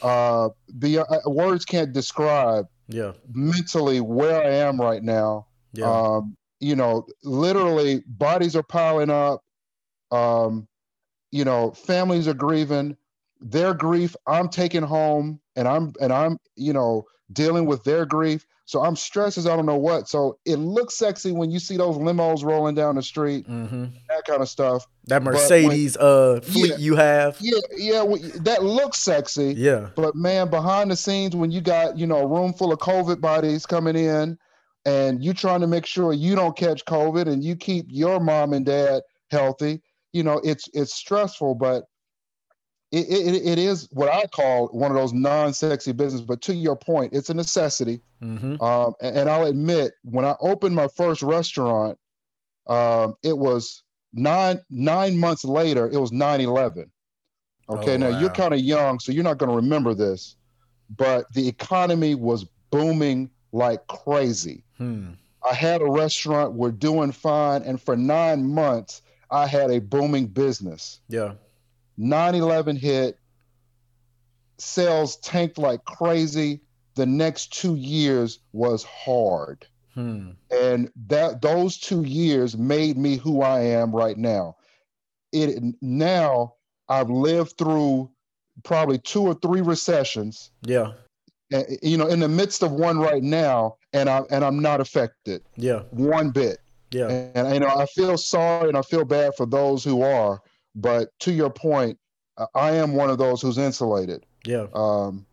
uh 0.02 0.48
beyond 0.78 1.06
uh, 1.10 1.30
words 1.30 1.64
can't 1.64 1.92
describe 1.92 2.66
Yeah. 2.88 3.12
mentally 3.32 4.00
where 4.00 4.42
I 4.42 4.50
am 4.66 4.80
right 4.80 5.02
now. 5.02 5.46
Yeah. 5.74 5.86
Um, 5.90 6.36
you 6.60 6.76
know, 6.76 7.06
literally 7.24 8.02
bodies 8.06 8.54
are 8.54 8.62
piling 8.62 9.10
up. 9.10 9.42
Um, 10.12 10.68
you 11.32 11.44
know, 11.44 11.70
families 11.72 12.26
are 12.28 12.34
grieving. 12.34 12.96
Their 13.40 13.72
grief, 13.72 14.14
I'm 14.26 14.48
taking 14.48 14.82
home 14.82 15.40
and 15.56 15.66
I'm 15.66 15.92
and 16.00 16.12
I'm, 16.12 16.38
you 16.56 16.72
know, 16.72 17.06
dealing 17.32 17.64
with 17.66 17.84
their 17.84 18.04
grief. 18.04 18.44
So 18.66 18.82
I'm 18.82 18.94
stressed 18.94 19.38
as 19.38 19.46
I 19.46 19.56
don't 19.56 19.66
know 19.66 19.78
what. 19.78 20.08
So 20.08 20.38
it 20.44 20.56
looks 20.56 20.96
sexy 20.96 21.32
when 21.32 21.50
you 21.50 21.58
see 21.58 21.76
those 21.76 21.96
limos 21.96 22.44
rolling 22.44 22.74
down 22.76 22.94
the 22.96 23.02
street, 23.02 23.46
hmm 23.46 23.86
that 24.08 24.24
kind 24.26 24.42
of 24.42 24.48
stuff. 24.48 24.86
That 25.06 25.24
when- 25.24 25.32
Mercedes 25.34 25.96
uh 25.96 26.40
fleet 26.42 26.70
Yeah. 26.70 26.76
you 26.76 26.96
have. 26.96 27.36
Yeah, 27.40 27.58
yeah, 27.76 28.02
well, 28.02 28.20
that 28.42 28.62
looks 28.62 28.98
sexy. 28.98 29.54
Yeah. 29.56 29.88
But 29.96 30.14
man, 30.14 30.50
behind 30.50 30.90
the 30.90 30.96
scenes, 30.96 31.34
when 31.34 31.50
you 31.50 31.60
got 31.60 31.96
you 31.96 32.06
know 32.06 32.18
a 32.18 32.26
room 32.26 32.52
full 32.52 32.72
of 32.72 32.78
COVID 32.80 33.20
bodies 33.20 33.64
coming 33.66 33.96
in, 33.96 34.38
and 34.84 35.22
you 35.22 35.34
trying 35.34 35.60
to 35.60 35.66
make 35.66 35.86
sure 35.86 36.12
you 36.12 36.34
don't 36.34 36.56
catch 36.56 36.84
COVID 36.84 37.26
and 37.26 37.44
you 37.44 37.56
keep 37.56 37.86
your 37.88 38.20
mom 38.20 38.52
and 38.52 38.64
dad 38.64 39.02
healthy, 39.30 39.82
you 40.12 40.22
know 40.22 40.40
it's 40.44 40.68
it's 40.74 40.94
stressful. 40.94 41.54
But 41.54 41.84
it 42.92 43.06
it, 43.08 43.46
it 43.46 43.58
is 43.58 43.88
what 43.92 44.08
I 44.08 44.26
call 44.26 44.68
one 44.68 44.90
of 44.90 44.96
those 44.96 45.12
non-sexy 45.12 45.92
business. 45.92 46.22
But 46.22 46.40
to 46.42 46.54
your 46.54 46.76
point, 46.76 47.12
it's 47.12 47.30
a 47.30 47.34
necessity. 47.34 48.00
hmm 48.20 48.60
Um, 48.62 48.94
and, 49.00 49.16
and 49.18 49.30
I'll 49.30 49.46
admit, 49.46 49.92
when 50.02 50.24
I 50.24 50.34
opened 50.40 50.74
my 50.74 50.88
first 50.88 51.22
restaurant, 51.22 51.98
um, 52.66 53.14
it 53.22 53.36
was 53.36 53.82
nine 54.12 54.60
nine 54.70 55.16
months 55.16 55.44
later. 55.44 55.88
It 55.90 55.98
was 55.98 56.10
9-11. 56.10 56.90
Okay, 57.68 57.94
Oh, 57.94 57.96
now 57.96 58.08
you're 58.08 58.30
kind 58.30 58.52
of 58.52 58.60
young, 58.60 58.98
so 58.98 59.12
you're 59.12 59.24
not 59.24 59.38
going 59.38 59.50
to 59.50 59.56
remember 59.56 59.94
this, 59.94 60.36
but 60.96 61.32
the 61.34 61.46
economy 61.46 62.16
was 62.16 62.44
booming 62.70 63.30
like 63.52 63.86
crazy. 63.86 64.64
Hmm. 64.80 65.10
I 65.48 65.54
had 65.54 65.82
a 65.82 65.86
restaurant, 65.86 66.54
we're 66.54 66.70
doing 66.70 67.12
fine, 67.12 67.62
and 67.62 67.80
for 67.80 67.96
nine 67.96 68.46
months, 68.54 69.02
I 69.30 69.46
had 69.46 69.70
a 69.70 69.78
booming 69.78 70.26
business. 70.26 71.00
Yeah. 71.08 71.34
9/11 71.98 72.76
hit, 72.76 73.18
sales 74.58 75.16
tanked 75.16 75.58
like 75.58 75.84
crazy. 75.84 76.60
The 76.94 77.06
next 77.06 77.52
two 77.52 77.76
years 77.76 78.40
was 78.52 78.82
hard 78.84 79.66
Hmm. 79.94 80.30
and 80.50 80.90
that 81.08 81.42
those 81.42 81.76
two 81.78 82.02
years 82.02 82.56
made 82.56 82.96
me 82.96 83.16
who 83.16 83.42
I 83.42 83.60
am 83.60 83.94
right 83.94 84.16
now. 84.16 84.56
It 85.32 85.62
now 85.82 86.54
I've 86.88 87.10
lived 87.10 87.58
through 87.58 88.10
probably 88.62 88.98
two 88.98 89.22
or 89.22 89.34
three 89.34 89.60
recessions, 89.62 90.50
Yeah. 90.62 90.92
You 91.82 91.96
know, 91.96 92.06
in 92.06 92.20
the 92.20 92.28
midst 92.28 92.62
of 92.62 92.72
one 92.72 92.98
right 92.98 93.22
now, 93.22 93.76
and 93.92 94.08
I 94.08 94.22
and 94.30 94.44
I'm 94.44 94.60
not 94.60 94.80
affected 94.80 95.42
Yeah. 95.56 95.82
one 95.90 96.30
bit. 96.30 96.58
Yeah. 96.92 97.08
And 97.34 97.54
you 97.54 97.60
know, 97.60 97.68
I 97.68 97.86
feel 97.86 98.16
sorry 98.16 98.68
and 98.68 98.76
I 98.76 98.82
feel 98.82 99.04
bad 99.04 99.34
for 99.36 99.46
those 99.46 99.84
who 99.84 100.02
are, 100.02 100.40
but 100.74 101.08
to 101.20 101.32
your 101.32 101.50
point, 101.50 101.98
I- 102.38 102.46
I 102.54 102.70
am 102.72 102.94
one 102.94 103.10
of 103.10 103.18
those 103.18 103.40
who's 103.42 103.58
insulated 103.58 104.24
Yeah. 104.46 104.66
um, 104.74 105.26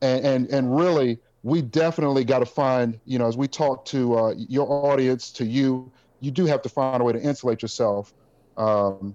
and 0.00 0.24
and 0.24 0.46
and 0.50 0.76
really 0.76 1.18
we 1.42 1.60
definitely 1.60 2.24
got 2.24 2.38
to 2.40 2.46
find 2.46 2.98
you 3.04 3.18
know 3.18 3.26
as 3.26 3.36
we 3.36 3.48
talk 3.48 3.84
to 3.86 4.16
uh, 4.16 4.34
your 4.36 4.70
audience 4.70 5.32
to 5.32 5.44
you 5.44 5.90
you 6.20 6.30
do 6.30 6.46
have 6.46 6.62
to 6.62 6.68
find 6.68 7.00
a 7.00 7.04
way 7.04 7.12
to 7.12 7.20
insulate 7.20 7.62
yourself 7.62 8.12
um, 8.56 9.14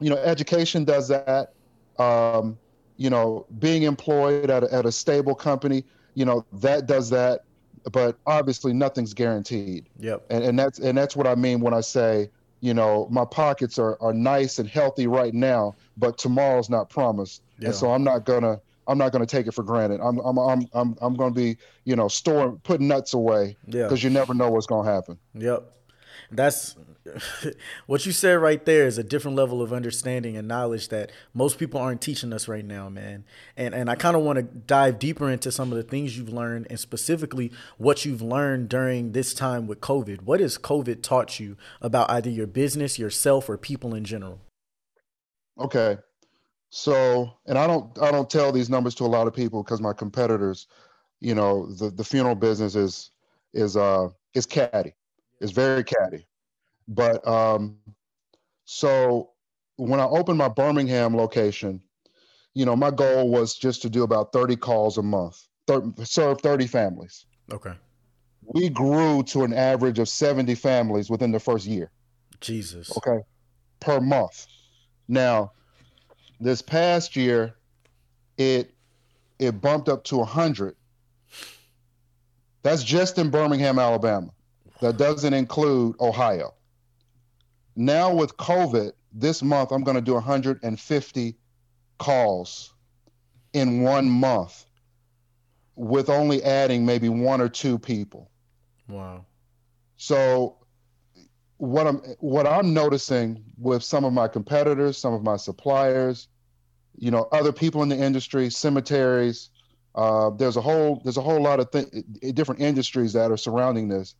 you 0.00 0.08
know 0.10 0.16
education 0.16 0.84
does 0.84 1.08
that 1.08 1.52
um, 1.98 2.56
you 2.98 3.08
know 3.08 3.46
being 3.58 3.84
employed 3.84 4.50
at 4.50 4.62
a, 4.64 4.74
at 4.74 4.84
a 4.84 4.92
stable 4.92 5.34
company 5.34 5.82
you 6.14 6.24
know 6.26 6.44
that 6.52 6.86
does 6.86 7.08
that 7.10 7.44
but 7.92 8.18
obviously 8.26 8.72
nothing's 8.74 9.14
guaranteed 9.14 9.86
Yep. 9.98 10.26
and, 10.30 10.44
and 10.44 10.58
that's 10.58 10.78
and 10.78 10.98
that's 10.98 11.16
what 11.16 11.26
I 11.26 11.34
mean 11.34 11.60
when 11.60 11.72
I 11.72 11.80
say, 11.80 12.28
you 12.60 12.74
know, 12.74 13.06
my 13.10 13.24
pockets 13.24 13.78
are, 13.78 13.96
are 14.02 14.12
nice 14.12 14.58
and 14.58 14.68
healthy 14.68 15.06
right 15.06 15.32
now, 15.32 15.74
but 15.96 16.18
tomorrow's 16.18 16.68
not 16.68 16.90
promised. 16.90 17.40
Yeah. 17.60 17.66
And 17.68 17.74
so 17.74 17.90
I'm 17.92 18.02
not 18.04 18.26
gonna 18.26 18.60
I'm 18.88 18.98
not 18.98 19.12
gonna 19.12 19.26
take 19.26 19.46
it 19.46 19.52
for 19.54 19.62
granted. 19.62 20.00
I'm 20.02 20.18
I'm 20.18 20.36
I'm 20.38 20.68
I'm, 20.74 20.96
I'm 21.00 21.14
gonna 21.14 21.30
be, 21.34 21.56
you 21.84 21.94
know, 21.96 22.08
storing 22.08 22.58
putting 22.64 22.88
nuts 22.88 23.14
away 23.14 23.56
Yeah. 23.66 23.84
because 23.84 24.02
you 24.02 24.10
never 24.10 24.34
know 24.34 24.50
what's 24.50 24.66
gonna 24.66 24.90
happen. 24.90 25.16
Yep. 25.34 25.72
That's 26.30 26.76
what 27.86 28.04
you 28.06 28.12
said 28.12 28.34
right 28.34 28.64
there 28.64 28.86
is 28.86 28.98
a 28.98 29.02
different 29.02 29.36
level 29.36 29.62
of 29.62 29.72
understanding 29.72 30.36
and 30.36 30.46
knowledge 30.46 30.88
that 30.88 31.10
most 31.34 31.58
people 31.58 31.80
aren't 31.80 32.00
teaching 32.00 32.32
us 32.32 32.48
right 32.48 32.64
now, 32.64 32.88
man. 32.88 33.24
And 33.56 33.74
and 33.74 33.90
I 33.90 33.94
kind 33.94 34.16
of 34.16 34.22
want 34.22 34.36
to 34.36 34.42
dive 34.42 34.98
deeper 34.98 35.30
into 35.30 35.50
some 35.50 35.72
of 35.72 35.76
the 35.76 35.82
things 35.82 36.16
you've 36.16 36.28
learned 36.28 36.66
and 36.70 36.78
specifically 36.78 37.52
what 37.76 38.04
you've 38.04 38.22
learned 38.22 38.68
during 38.68 39.12
this 39.12 39.34
time 39.34 39.66
with 39.66 39.80
COVID. 39.80 40.22
What 40.22 40.40
has 40.40 40.58
COVID 40.58 41.02
taught 41.02 41.40
you 41.40 41.56
about 41.80 42.10
either 42.10 42.30
your 42.30 42.46
business, 42.46 42.98
yourself, 42.98 43.48
or 43.48 43.56
people 43.56 43.94
in 43.94 44.04
general? 44.04 44.40
Okay. 45.58 45.98
So, 46.70 47.32
and 47.46 47.58
I 47.58 47.66
don't 47.66 48.00
I 48.00 48.10
don't 48.10 48.28
tell 48.28 48.52
these 48.52 48.68
numbers 48.68 48.94
to 48.96 49.04
a 49.04 49.06
lot 49.06 49.26
of 49.26 49.34
people 49.34 49.62
because 49.62 49.80
my 49.80 49.92
competitors, 49.92 50.66
you 51.20 51.34
know, 51.34 51.66
the, 51.74 51.90
the 51.90 52.04
funeral 52.04 52.34
business 52.34 52.74
is 52.74 53.10
is 53.54 53.76
uh 53.76 54.08
is 54.34 54.44
catty. 54.44 54.94
It's 55.40 55.52
very 55.52 55.84
catty. 55.84 56.26
But 56.86 57.26
um 57.26 57.78
so 58.64 59.30
when 59.76 60.00
I 60.00 60.04
opened 60.04 60.38
my 60.38 60.48
Birmingham 60.48 61.16
location, 61.16 61.80
you 62.54 62.66
know, 62.66 62.74
my 62.74 62.90
goal 62.90 63.30
was 63.30 63.54
just 63.54 63.82
to 63.82 63.90
do 63.90 64.02
about 64.02 64.32
30 64.32 64.56
calls 64.56 64.98
a 64.98 65.02
month, 65.02 65.46
thir- 65.66 65.92
serve 66.02 66.40
30 66.40 66.66
families. 66.66 67.26
Okay. 67.52 67.74
We 68.42 68.68
grew 68.68 69.22
to 69.24 69.44
an 69.44 69.52
average 69.52 69.98
of 69.98 70.08
70 70.08 70.54
families 70.54 71.10
within 71.10 71.32
the 71.32 71.40
first 71.40 71.66
year 71.66 71.90
Jesus. 72.40 72.90
okay, 72.96 73.20
per 73.80 74.00
month. 74.00 74.46
Now, 75.06 75.52
this 76.40 76.62
past 76.62 77.16
year, 77.16 77.54
it 78.36 78.74
it 79.38 79.60
bumped 79.60 79.88
up 79.88 80.04
to 80.04 80.18
100. 80.18 80.76
That's 82.62 82.82
just 82.82 83.18
in 83.18 83.30
Birmingham, 83.30 83.78
Alabama. 83.78 84.30
That 84.80 84.96
doesn't 84.96 85.34
include 85.34 85.96
Ohio. 86.00 86.54
Now 87.76 88.12
with 88.12 88.36
COVID, 88.36 88.92
this 89.12 89.42
month 89.42 89.72
I'm 89.72 89.82
going 89.82 89.96
to 89.96 90.00
do 90.00 90.14
150 90.14 91.36
calls 91.98 92.74
in 93.52 93.82
one 93.82 94.08
month 94.08 94.66
with 95.74 96.10
only 96.10 96.42
adding 96.42 96.84
maybe 96.84 97.08
one 97.08 97.40
or 97.40 97.48
two 97.48 97.78
people. 97.78 98.30
Wow. 98.88 99.24
So 99.96 100.56
what 101.58 101.86
I'm 101.86 101.96
what 102.20 102.46
I'm 102.46 102.72
noticing 102.72 103.44
with 103.58 103.82
some 103.82 104.04
of 104.04 104.12
my 104.12 104.28
competitors, 104.28 104.96
some 104.96 105.12
of 105.12 105.22
my 105.22 105.36
suppliers, 105.36 106.28
you 106.96 107.10
know, 107.10 107.28
other 107.32 107.52
people 107.52 107.82
in 107.82 107.88
the 107.88 107.96
industry, 107.96 108.50
cemeteries, 108.50 109.50
uh, 109.94 110.30
there's 110.30 110.56
a 110.56 110.60
whole 110.60 111.00
there's 111.04 111.16
a 111.16 111.22
whole 111.22 111.42
lot 111.42 111.60
of 111.60 111.70
th- 111.70 111.86
different 112.34 112.60
industries 112.60 113.12
that 113.12 113.30
are 113.30 113.36
surrounding 113.36 113.88
this. 113.88 114.14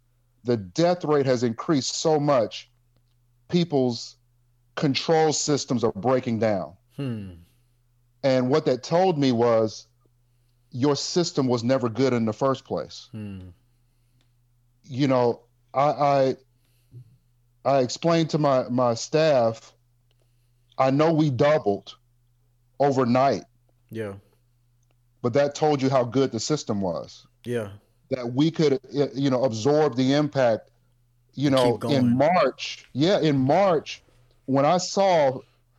The 0.49 0.57
death 0.57 1.05
rate 1.05 1.27
has 1.27 1.43
increased 1.43 1.95
so 1.97 2.19
much, 2.19 2.71
people's 3.51 4.17
control 4.77 5.35
systems 5.35 5.85
are 5.85 5.93
breaking 5.93 6.39
down. 6.39 6.73
Hmm. 6.97 7.33
And 8.23 8.49
what 8.49 8.65
that 8.65 8.83
told 8.83 9.19
me 9.19 9.31
was 9.31 9.87
your 10.71 10.97
system 10.97 11.49
was 11.49 11.63
never 11.63 11.91
good 11.91 12.15
in 12.15 12.25
the 12.25 12.33
first 12.33 12.65
place. 12.65 13.09
Hmm. 13.13 13.49
you 14.85 15.07
know, 15.07 15.43
I 15.75 15.91
I, 16.15 16.37
I 17.67 17.79
explained 17.81 18.31
to 18.31 18.39
my 18.39 18.69
my 18.71 18.95
staff, 18.95 19.75
I 20.79 20.91
know 20.91 21.13
we 21.13 21.29
doubled 21.29 21.95
overnight, 22.81 23.45
Yeah. 23.91 24.15
but 25.21 25.35
that 25.35 25.55
told 25.55 25.83
you 25.83 25.91
how 25.91 26.05
good 26.05 26.33
the 26.33 26.41
system 26.41 26.81
was. 26.81 27.27
Yeah. 27.45 27.69
That 28.11 28.33
we 28.33 28.51
could, 28.51 28.81
you 29.15 29.29
know, 29.31 29.45
absorb 29.45 29.97
the 29.97 30.15
impact. 30.15 30.71
You 31.35 31.51
know, 31.51 31.79
in 31.89 32.17
March, 32.17 32.87
yeah, 32.95 33.21
in 33.21 33.39
March, 33.39 34.03
when 34.47 34.65
I 34.65 34.79
saw 34.79 35.39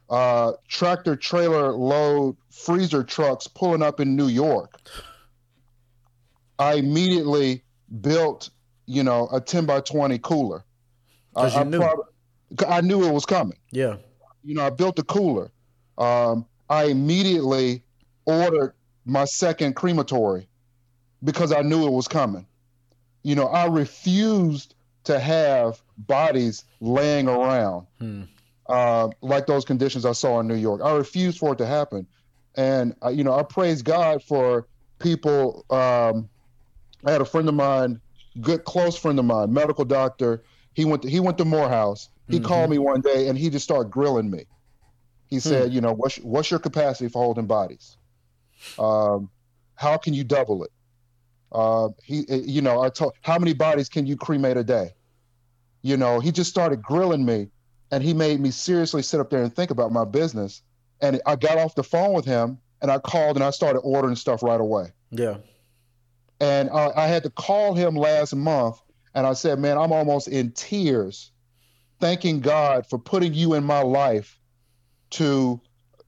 uh, 0.10 0.54
tractor 0.68 1.16
trailer 1.16 1.72
load 1.74 2.38
freezer 2.50 3.04
trucks 3.04 3.48
pulling 3.48 3.82
up 3.82 4.00
in 4.00 4.16
New 4.16 4.28
York, 4.28 4.80
I 6.60 6.76
immediately 6.76 7.64
built, 8.02 8.50
you 8.86 9.04
know, 9.04 9.28
a 9.32 9.42
10 9.42 9.66
by 9.66 9.82
20 9.82 10.18
cooler. 10.20 10.64
'Cause 11.36 11.54
you 11.56 11.62
I, 11.62 11.64
knew. 11.64 11.80
prob- 11.80 12.06
I 12.68 12.82
knew 12.82 13.04
it 13.08 13.12
was 13.12 13.26
coming. 13.26 13.58
Yeah. 13.72 13.98
You 14.44 14.56
know, 14.56 14.66
I 14.66 14.70
built 14.70 14.98
a 15.00 15.04
cooler. 15.04 15.52
Um, 15.98 16.46
I 16.70 16.86
immediately 16.86 17.84
ordered 18.26 18.74
my 19.06 19.26
second 19.26 19.76
crematory 19.76 20.48
because 21.24 21.52
I 21.52 21.62
knew 21.62 21.86
it 21.86 21.92
was 21.92 22.08
coming. 22.08 22.46
You 23.24 23.36
know, 23.36 23.48
I 23.48 23.66
refused 23.66 24.76
to 25.06 25.20
have 25.20 25.82
bodies 25.98 26.64
laying 26.80 27.28
around 27.28 27.88
Hmm. 28.00 28.24
uh, 28.68 29.10
like 29.22 29.48
those 29.48 29.66
conditions 29.66 30.06
I 30.06 30.12
saw 30.14 30.40
in 30.40 30.48
New 30.48 30.56
York. 30.56 30.82
I 30.84 30.96
refused 30.96 31.40
for 31.40 31.54
it 31.54 31.58
to 31.58 31.66
happen, 31.66 32.06
and 32.56 32.96
uh, 33.04 33.10
you 33.10 33.24
know 33.24 33.34
I 33.34 33.44
praise 33.44 33.82
God 33.82 34.24
for 34.24 34.68
people. 35.00 35.66
Um, 35.70 36.30
I 37.06 37.12
had 37.12 37.22
a 37.22 37.26
friend 37.26 37.48
of 37.50 37.56
mine, 37.56 38.00
good 38.42 38.64
close 38.66 38.98
friend 38.98 39.18
of 39.20 39.26
mine, 39.26 39.52
medical 39.54 39.86
doctor. 39.86 40.44
He 40.74 40.86
went 40.86 41.02
to, 41.02 41.10
he 41.10 41.20
went 41.20 41.38
to 41.40 41.46
Morehouse. 41.46 42.10
He 42.28 42.40
Mhm. 42.40 42.44
called 42.44 42.70
me 42.70 42.78
one 42.78 43.02
day 43.02 43.28
and 43.28 43.38
he 43.38 43.50
just 43.50 43.64
started 43.64 43.90
grilling 43.92 44.30
me. 44.30 44.46
He 45.28 45.40
said, 45.40 45.74
you 45.74 45.82
know, 45.82 45.94
what's 45.94 46.18
what's 46.18 46.52
your 46.52 46.60
capacity 46.60 47.10
for 47.10 47.24
holding 47.24 47.48
bodies? 47.48 47.98
Um, 48.78 49.30
how 49.76 49.98
can 49.98 50.14
you 50.14 50.24
double 50.24 50.64
it? 50.64 50.72
Uh, 51.52 51.90
he, 52.04 52.26
eh, 52.30 52.42
you 52.46 52.62
know, 52.62 52.82
I 52.82 52.90
told, 52.90 53.14
how 53.22 53.40
many 53.40 53.54
bodies 53.54 53.90
can 53.90 54.06
you 54.06 54.16
cremate 54.16 54.58
a 54.58 54.64
day? 54.64 54.94
You 55.82 55.98
know, 55.98 56.20
he 56.20 56.32
just 56.32 56.50
started 56.50 56.82
grilling 56.82 57.26
me, 57.26 57.50
and 57.92 58.04
he 58.04 58.14
made 58.14 58.40
me 58.40 58.52
seriously 58.52 59.02
sit 59.02 59.20
up 59.20 59.30
there 59.30 59.42
and 59.42 59.54
think 59.54 59.72
about 59.72 59.92
my 59.92 60.06
business. 60.06 60.62
And 61.02 61.22
I 61.26 61.36
got 61.36 61.58
off 61.58 61.76
the 61.76 61.84
phone 61.84 62.14
with 62.14 62.26
him, 62.26 62.60
and 62.82 62.92
I 62.92 63.00
called 63.00 63.38
and 63.38 63.44
I 63.44 63.50
started 63.50 63.80
ordering 63.80 64.16
stuff 64.16 64.44
right 64.44 64.60
away. 64.60 64.92
Yeah. 65.12 65.38
And 66.40 66.70
I, 66.70 66.92
I 66.96 67.08
had 67.08 67.24
to 67.24 67.30
call 67.30 67.74
him 67.74 67.96
last 67.96 68.36
month, 68.36 68.80
and 69.16 69.26
I 69.26 69.34
said, 69.34 69.60
"Man, 69.60 69.78
I'm 69.78 69.92
almost 69.92 70.28
in 70.28 70.52
tears, 70.52 71.32
thanking 72.00 72.40
God 72.40 72.86
for 72.88 72.98
putting 72.98 73.34
you 73.34 73.56
in 73.56 73.64
my 73.64 73.82
life 73.82 74.40
to, 75.12 75.60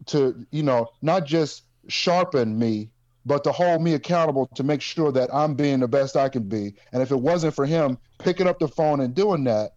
to 0.08 0.46
you 0.52 0.64
know, 0.64 0.90
not 1.02 1.26
just 1.26 1.64
sharpen 1.88 2.58
me, 2.58 2.92
but 3.26 3.44
to 3.44 3.52
hold 3.52 3.82
me 3.82 3.94
accountable 3.94 4.48
to 4.56 4.64
make 4.64 4.82
sure 4.82 5.12
that 5.12 5.34
I'm 5.34 5.54
being 5.54 5.80
the 5.80 5.88
best 5.88 6.16
I 6.16 6.30
can 6.30 6.44
be. 6.44 6.74
And 6.92 7.02
if 7.02 7.12
it 7.12 7.20
wasn't 7.20 7.54
for 7.54 7.66
him 7.66 7.98
picking 8.20 8.48
up 8.48 8.60
the 8.60 8.68
phone 8.68 9.02
and 9.02 9.14
doing 9.14 9.44
that, 9.44 9.72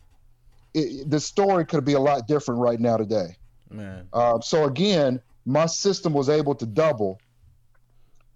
it, 0.73 1.09
the 1.11 1.21
story 1.21 1.65
could 1.65 1.85
be 1.85 1.93
a 1.93 2.01
lot 2.01 2.27
different 2.27 2.61
right 2.61 2.81
now 2.81 2.97
today. 2.97 3.37
Man. 3.71 4.09
Uh, 4.13 4.41
so 4.41 4.65
again, 4.65 5.21
my 5.45 5.67
system 5.67 6.13
was 6.13 6.29
able 6.29 6.55
to 6.55 6.67
double. 6.67 7.21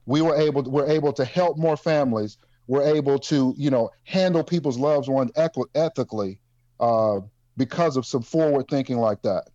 We 0.07 0.21
were 0.21 0.37
able 0.37 0.63
to, 0.63 0.71
we're 0.71 0.89
able 0.89 1.13
to 1.15 1.25
help 1.25 1.59
more 1.59 1.77
families. 1.77 2.39
We're 2.67 2.95
able 2.95 3.19
to 3.21 3.55
you 3.57 3.71
know 3.71 3.91
handle 4.05 4.45
people's 4.45 4.77
loved 4.77 5.09
ones 5.09 5.31
equi- 5.37 5.71
ethically 5.75 6.39
uh, 6.81 7.21
because 7.57 7.97
of 7.97 8.05
some 8.05 8.23
forward 8.23 8.69
thinking 8.69 8.99
like 8.99 9.23
that. 9.23 9.49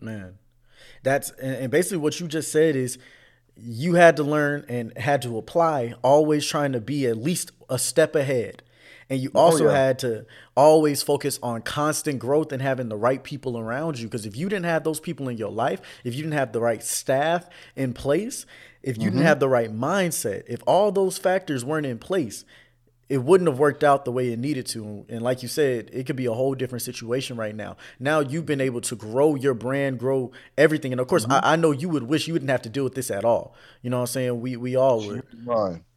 Man, 0.00 0.38
that's 1.02 1.30
and 1.32 1.56
and 1.56 1.70
basically 1.70 1.98
what 1.98 2.18
you 2.20 2.26
just 2.26 2.50
said 2.50 2.74
is 2.74 2.98
you 3.60 3.94
had 3.94 4.16
to 4.16 4.22
learn 4.22 4.64
and 4.68 4.96
had 4.96 5.22
to 5.22 5.36
apply, 5.38 5.94
always 6.02 6.46
trying 6.46 6.72
to 6.72 6.80
be 6.80 7.06
at 7.06 7.16
least 7.16 7.52
a 7.68 7.78
step 7.78 8.14
ahead. 8.14 8.62
And 9.10 9.20
you 9.20 9.30
oh, 9.34 9.40
also 9.40 9.66
yeah. 9.66 9.86
had 9.86 9.98
to 10.00 10.26
always 10.54 11.02
focus 11.02 11.38
on 11.42 11.62
constant 11.62 12.18
growth 12.18 12.52
and 12.52 12.60
having 12.60 12.88
the 12.88 12.96
right 12.96 13.22
people 13.22 13.58
around 13.58 13.98
you. 13.98 14.06
Because 14.06 14.26
if 14.26 14.36
you 14.36 14.48
didn't 14.48 14.66
have 14.66 14.84
those 14.84 15.00
people 15.00 15.28
in 15.28 15.38
your 15.38 15.50
life, 15.50 15.80
if 16.04 16.14
you 16.14 16.22
didn't 16.22 16.36
have 16.36 16.52
the 16.52 16.60
right 16.60 16.82
staff 16.82 17.48
in 17.74 17.94
place, 17.94 18.44
if 18.82 18.96
you 18.96 19.04
didn't 19.04 19.16
mm-hmm. 19.16 19.26
have 19.26 19.40
the 19.40 19.48
right 19.48 19.74
mindset, 19.74 20.44
if 20.46 20.60
all 20.66 20.92
those 20.92 21.16
factors 21.18 21.64
weren't 21.64 21.86
in 21.86 21.98
place, 21.98 22.44
it 23.08 23.18
wouldn't 23.18 23.48
have 23.48 23.58
worked 23.58 23.82
out 23.82 24.04
the 24.04 24.12
way 24.12 24.32
it 24.32 24.38
needed 24.38 24.66
to. 24.66 25.06
And 25.08 25.22
like 25.22 25.42
you 25.42 25.48
said, 25.48 25.90
it 25.92 26.04
could 26.04 26.16
be 26.16 26.26
a 26.26 26.32
whole 26.32 26.54
different 26.54 26.82
situation 26.82 27.36
right 27.36 27.54
now. 27.54 27.76
Now 27.98 28.20
you've 28.20 28.46
been 28.46 28.60
able 28.60 28.80
to 28.82 28.96
grow 28.96 29.34
your 29.34 29.54
brand, 29.54 29.98
grow 29.98 30.30
everything. 30.56 30.92
And 30.92 31.00
of 31.00 31.08
course, 31.08 31.24
mm-hmm. 31.24 31.44
I, 31.44 31.52
I 31.54 31.56
know 31.56 31.70
you 31.70 31.88
would 31.88 32.04
wish 32.04 32.26
you 32.26 32.34
wouldn't 32.34 32.50
have 32.50 32.62
to 32.62 32.68
deal 32.68 32.84
with 32.84 32.94
this 32.94 33.10
at 33.10 33.24
all. 33.24 33.54
You 33.82 33.90
know 33.90 33.98
what 33.98 34.02
I'm 34.02 34.06
saying? 34.08 34.40
We 34.40 34.56
we 34.56 34.76
all 34.76 35.06
would. 35.06 35.22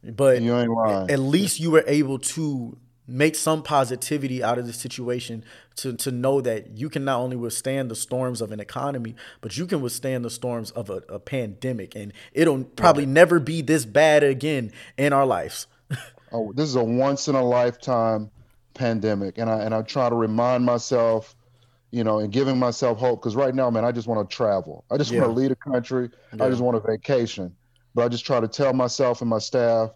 But 0.02 0.42
You 0.42 0.56
ain't 0.56 0.70
lying. 0.70 1.10
at 1.10 1.18
least 1.18 1.60
you 1.60 1.70
were 1.70 1.84
able 1.86 2.18
to 2.18 2.78
make 3.06 3.34
some 3.34 3.62
positivity 3.62 4.42
out 4.42 4.58
of 4.58 4.66
the 4.66 4.72
situation 4.72 5.44
to, 5.74 5.92
to 5.94 6.10
know 6.10 6.40
that 6.40 6.78
you 6.78 6.88
can 6.88 7.04
not 7.04 7.18
only 7.18 7.36
withstand 7.36 7.90
the 7.90 7.96
storms 7.96 8.40
of 8.40 8.52
an 8.52 8.60
economy, 8.60 9.14
but 9.40 9.56
you 9.56 9.66
can 9.66 9.82
withstand 9.82 10.24
the 10.24 10.30
storms 10.30 10.70
of 10.70 10.88
a, 10.88 11.02
a 11.08 11.18
pandemic. 11.18 11.94
And 11.94 12.12
it'll 12.32 12.64
probably 12.64 13.04
never 13.04 13.40
be 13.40 13.60
this 13.60 13.84
bad 13.84 14.22
again 14.22 14.72
in 14.96 15.12
our 15.12 15.26
lives. 15.26 15.66
Oh, 16.32 16.52
this 16.54 16.68
is 16.68 16.76
a 16.76 16.84
once 16.84 17.28
in 17.28 17.34
a 17.34 17.42
lifetime 17.44 18.30
pandemic, 18.74 19.38
and 19.38 19.50
I 19.50 19.58
and 19.62 19.74
I 19.74 19.82
try 19.82 20.08
to 20.08 20.14
remind 20.14 20.64
myself, 20.64 21.36
you 21.90 22.04
know, 22.04 22.18
and 22.20 22.32
giving 22.32 22.58
myself 22.58 22.98
hope 22.98 23.20
because 23.20 23.36
right 23.36 23.54
now, 23.54 23.70
man, 23.70 23.84
I 23.84 23.92
just 23.92 24.06
want 24.08 24.28
to 24.28 24.34
travel. 24.36 24.84
I 24.90 24.96
just 24.96 25.10
Yeah. 25.10 25.20
want 25.22 25.34
to 25.34 25.40
leave 25.40 25.50
a 25.50 25.56
country. 25.56 26.10
Yeah. 26.36 26.44
I 26.44 26.48
just 26.50 26.62
want 26.62 26.76
a 26.76 26.80
vacation. 26.80 27.54
But 27.94 28.04
I 28.04 28.08
just 28.08 28.24
try 28.24 28.40
to 28.40 28.48
tell 28.48 28.72
myself 28.72 29.20
and 29.20 29.28
my 29.28 29.38
staff 29.38 29.90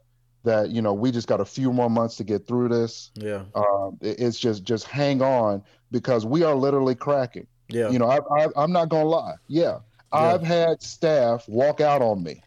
that 0.44 0.70
you 0.70 0.82
know 0.82 0.92
we 0.92 1.10
just 1.10 1.26
got 1.26 1.40
a 1.40 1.44
few 1.44 1.72
more 1.72 1.88
months 1.88 2.16
to 2.16 2.24
get 2.24 2.46
through 2.46 2.68
this. 2.68 3.10
Yeah. 3.14 3.44
Um, 3.54 3.96
it- 4.00 4.20
it's 4.20 4.38
just 4.38 4.62
just 4.64 4.84
hang 4.84 5.22
on 5.22 5.62
because 5.90 6.26
we 6.26 6.42
are 6.42 6.54
literally 6.54 6.94
cracking. 6.94 7.46
Yeah. 7.68 7.88
You 7.90 7.98
know, 7.98 8.06
I, 8.08 8.18
I, 8.38 8.48
I'm 8.56 8.70
not 8.72 8.90
gonna 8.90 9.08
lie. 9.08 9.34
Yeah, 9.48 9.78
I've 10.12 10.42
had 10.42 10.82
staff 10.82 11.48
walk 11.48 11.80
out 11.80 12.00
on 12.02 12.22
me. 12.22 12.42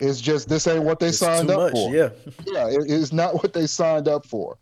It's 0.00 0.20
just 0.20 0.48
this 0.48 0.66
ain't 0.66 0.84
what 0.84 1.00
they 1.00 1.08
It's 1.08 1.18
signed 1.18 1.50
up 1.50 1.56
much. 1.58 1.72
for 1.72 1.94
Yeah. 1.94 2.10
yeah, 2.46 2.68
it 2.68 2.90
is 2.90 3.12
not 3.12 3.34
what 3.34 3.52
they 3.52 3.66
signed 3.66 4.08
up 4.08 4.26
for. 4.26 4.56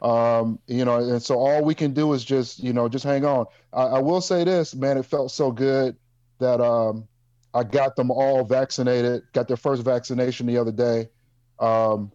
Um, 0.00 0.58
you 0.68 0.84
know, 0.84 0.96
and 0.98 1.22
so 1.22 1.38
all 1.38 1.64
we 1.64 1.74
can 1.74 1.92
do 1.92 2.12
is 2.12 2.24
just, 2.24 2.62
you 2.62 2.72
know, 2.72 2.88
just 2.88 3.04
hang 3.04 3.24
on. 3.24 3.46
I, 3.72 3.82
I 3.82 3.98
will 3.98 4.20
say 4.20 4.44
this, 4.44 4.74
man, 4.74 4.96
it 4.96 5.04
felt 5.04 5.30
so 5.32 5.50
good 5.50 5.96
that 6.38 6.60
um, 6.60 7.06
I 7.52 7.64
got 7.64 7.96
them 7.96 8.10
all 8.10 8.44
vaccinated, 8.44 9.22
got 9.32 9.48
their 9.48 9.56
first 9.56 9.82
vaccination 9.82 10.46
the 10.46 10.56
other 10.56 10.70
day. 10.70 11.08
Um, 11.58 12.12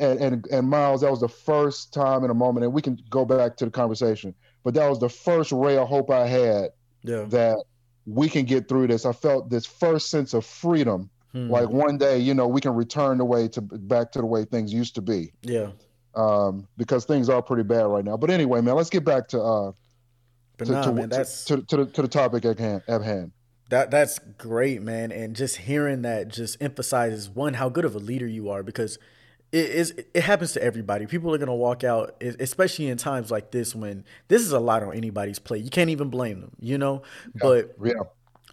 and, 0.00 0.18
and, 0.20 0.46
and 0.50 0.68
Miles, 0.68 1.02
that 1.02 1.10
was 1.10 1.20
the 1.20 1.28
first 1.28 1.92
time 1.92 2.24
in 2.24 2.30
a 2.30 2.34
moment, 2.34 2.64
and 2.64 2.72
we 2.72 2.80
can 2.82 2.98
go 3.10 3.24
back 3.26 3.56
to 3.58 3.66
the 3.66 3.70
conversation, 3.70 4.34
but 4.64 4.72
that 4.74 4.88
was 4.88 4.98
the 4.98 5.08
first 5.08 5.52
ray 5.52 5.76
of 5.76 5.86
hope 5.88 6.10
I 6.10 6.26
had 6.26 6.70
Yeah. 7.02 7.24
that 7.28 7.62
we 8.06 8.28
can 8.30 8.46
get 8.46 8.68
through 8.68 8.86
this. 8.88 9.04
I 9.04 9.12
felt 9.12 9.50
this 9.50 9.66
first 9.66 10.08
sense 10.10 10.32
of 10.34 10.46
freedom. 10.46 11.10
Hmm. 11.46 11.50
Like 11.50 11.68
one 11.68 11.98
day, 11.98 12.18
you 12.18 12.34
know, 12.34 12.48
we 12.48 12.60
can 12.60 12.74
return 12.74 13.18
the 13.18 13.24
way 13.24 13.48
to 13.48 13.60
back 13.60 14.12
to 14.12 14.18
the 14.20 14.26
way 14.26 14.44
things 14.44 14.72
used 14.72 14.94
to 14.96 15.02
be 15.02 15.32
yeah. 15.42 15.70
um, 16.14 16.66
because 16.76 17.04
things 17.04 17.28
are 17.28 17.42
pretty 17.42 17.62
bad 17.62 17.82
right 17.86 18.04
now. 18.04 18.16
But 18.16 18.30
anyway, 18.30 18.60
man, 18.60 18.74
let's 18.74 18.90
get 18.90 19.04
back 19.04 19.28
to 19.28 19.40
uh, 19.40 19.72
to, 20.58 20.72
nah, 20.72 20.82
to, 20.82 20.92
man, 20.92 21.10
to- 21.10 21.16
that's 21.16 21.44
to, 21.44 21.62
to, 21.62 21.76
the, 21.76 21.86
to 21.86 22.02
the 22.02 22.08
topic 22.08 22.44
at 22.44 22.58
hand. 22.58 22.82
At 22.88 23.02
hand. 23.02 23.32
That 23.70 23.90
that's 23.90 24.18
great, 24.38 24.80
man. 24.80 25.12
And 25.12 25.36
just 25.36 25.58
hearing 25.58 26.02
that 26.02 26.28
just 26.28 26.60
emphasizes 26.60 27.28
one 27.28 27.54
how 27.54 27.68
good 27.68 27.84
of 27.84 27.94
a 27.94 27.98
leader 27.98 28.26
you 28.26 28.48
are 28.48 28.62
because 28.62 28.98
it 29.52 29.70
is 29.70 29.90
it 30.14 30.22
happens 30.22 30.52
to 30.52 30.62
everybody. 30.62 31.06
People 31.06 31.34
are 31.34 31.38
gonna 31.38 31.54
walk 31.54 31.84
out, 31.84 32.16
especially 32.22 32.88
in 32.88 32.96
times 32.96 33.30
like 33.30 33.50
this 33.50 33.74
when 33.74 34.04
this 34.28 34.40
is 34.40 34.52
a 34.52 34.58
lot 34.58 34.82
on 34.82 34.94
anybody's 34.94 35.38
plate. 35.38 35.62
You 35.62 35.70
can't 35.70 35.90
even 35.90 36.08
blame 36.08 36.40
them, 36.40 36.52
you 36.58 36.78
know. 36.78 37.02
But 37.34 37.74
Yeah, 37.82 37.92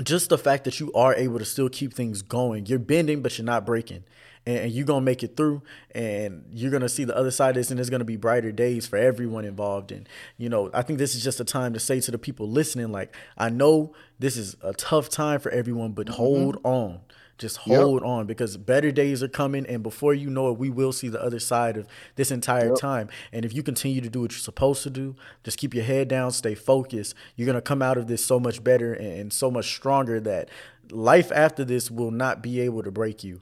just 0.04 0.30
the 0.30 0.38
fact 0.38 0.64
that 0.66 0.80
you 0.80 0.92
are 0.94 1.16
able 1.16 1.40
to 1.40 1.46
still 1.46 1.70
keep 1.70 1.94
things 1.94 2.22
going, 2.22 2.66
you're 2.66 2.80
bending 2.80 3.22
but 3.22 3.38
you're 3.38 3.46
not 3.46 3.66
breaking, 3.66 4.04
and, 4.46 4.72
you're 4.72 4.86
gonna 4.86 5.02
make 5.02 5.24
it 5.24 5.38
through, 5.38 5.62
and 5.92 6.44
you're 6.52 6.72
gonna 6.72 6.90
see 6.90 7.04
the 7.04 7.16
other 7.16 7.32
side 7.32 7.50
of 7.50 7.56
this, 7.56 7.70
and 7.70 7.78
there's 7.78 7.90
gonna 7.90 8.04
be 8.04 8.18
brighter 8.18 8.52
days 8.52 8.88
for 8.88 8.98
everyone 8.98 9.46
involved. 9.46 9.92
And 9.92 10.08
you 10.38 10.50
know, 10.50 10.70
I 10.74 10.82
think 10.82 11.00
this 11.00 11.16
is 11.16 11.24
just 11.24 11.40
a 11.40 11.46
time 11.46 11.74
to 11.74 11.80
say 11.80 12.00
to 12.02 12.12
the 12.12 12.18
people 12.18 12.50
listening, 12.50 12.92
like, 12.92 13.16
I 13.38 13.50
know 13.50 13.94
this 14.20 14.38
is 14.38 14.56
a 14.62 14.74
tough 14.74 15.10
time 15.10 15.40
for 15.40 15.52
everyone, 15.52 15.94
but 15.94 16.08
mm-hmm. 16.08 16.16
hold 16.16 16.58
on. 16.64 17.00
Just 17.38 17.60
Yep. 17.68 17.82
hold 17.82 18.04
on 18.04 18.28
because 18.28 18.56
better 18.56 18.92
days 18.92 19.22
are 19.22 19.28
coming, 19.28 19.66
and 19.66 19.84
before 19.84 20.14
you 20.14 20.30
know 20.30 20.50
it, 20.52 20.58
we 20.58 20.70
will 20.70 20.94
see 20.94 21.10
the 21.10 21.22
other 21.22 21.40
side 21.40 21.76
of 21.76 21.86
this 22.16 22.32
entire 22.32 22.74
time. 22.76 23.10
And 23.34 23.44
if 23.44 23.54
you 23.54 23.62
continue 23.62 24.00
to 24.00 24.10
do 24.10 24.22
what 24.22 24.32
you're 24.32 24.40
supposed 24.40 24.84
to 24.84 24.90
do, 24.90 25.16
just 25.44 25.58
keep 25.58 25.74
your 25.74 25.84
head 25.84 26.08
down, 26.08 26.32
stay 26.32 26.56
focused. 26.56 27.14
You're 27.36 27.46
gonna 27.46 27.62
come 27.62 27.82
out 27.82 27.98
of 27.98 28.08
this 28.08 28.24
so 28.24 28.40
much 28.40 28.64
better 28.64 28.94
and, 28.94 29.34
so 29.34 29.52
much 29.52 29.66
stronger 29.76 30.20
that 30.22 30.50
life 30.92 31.30
after 31.34 31.66
this 31.66 31.92
will 31.92 32.12
not 32.12 32.42
be 32.42 32.62
able 32.62 32.84
to 32.84 32.92
break 32.92 33.24
you. 33.24 33.42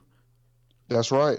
that's 0.88 1.10
right. 1.12 1.38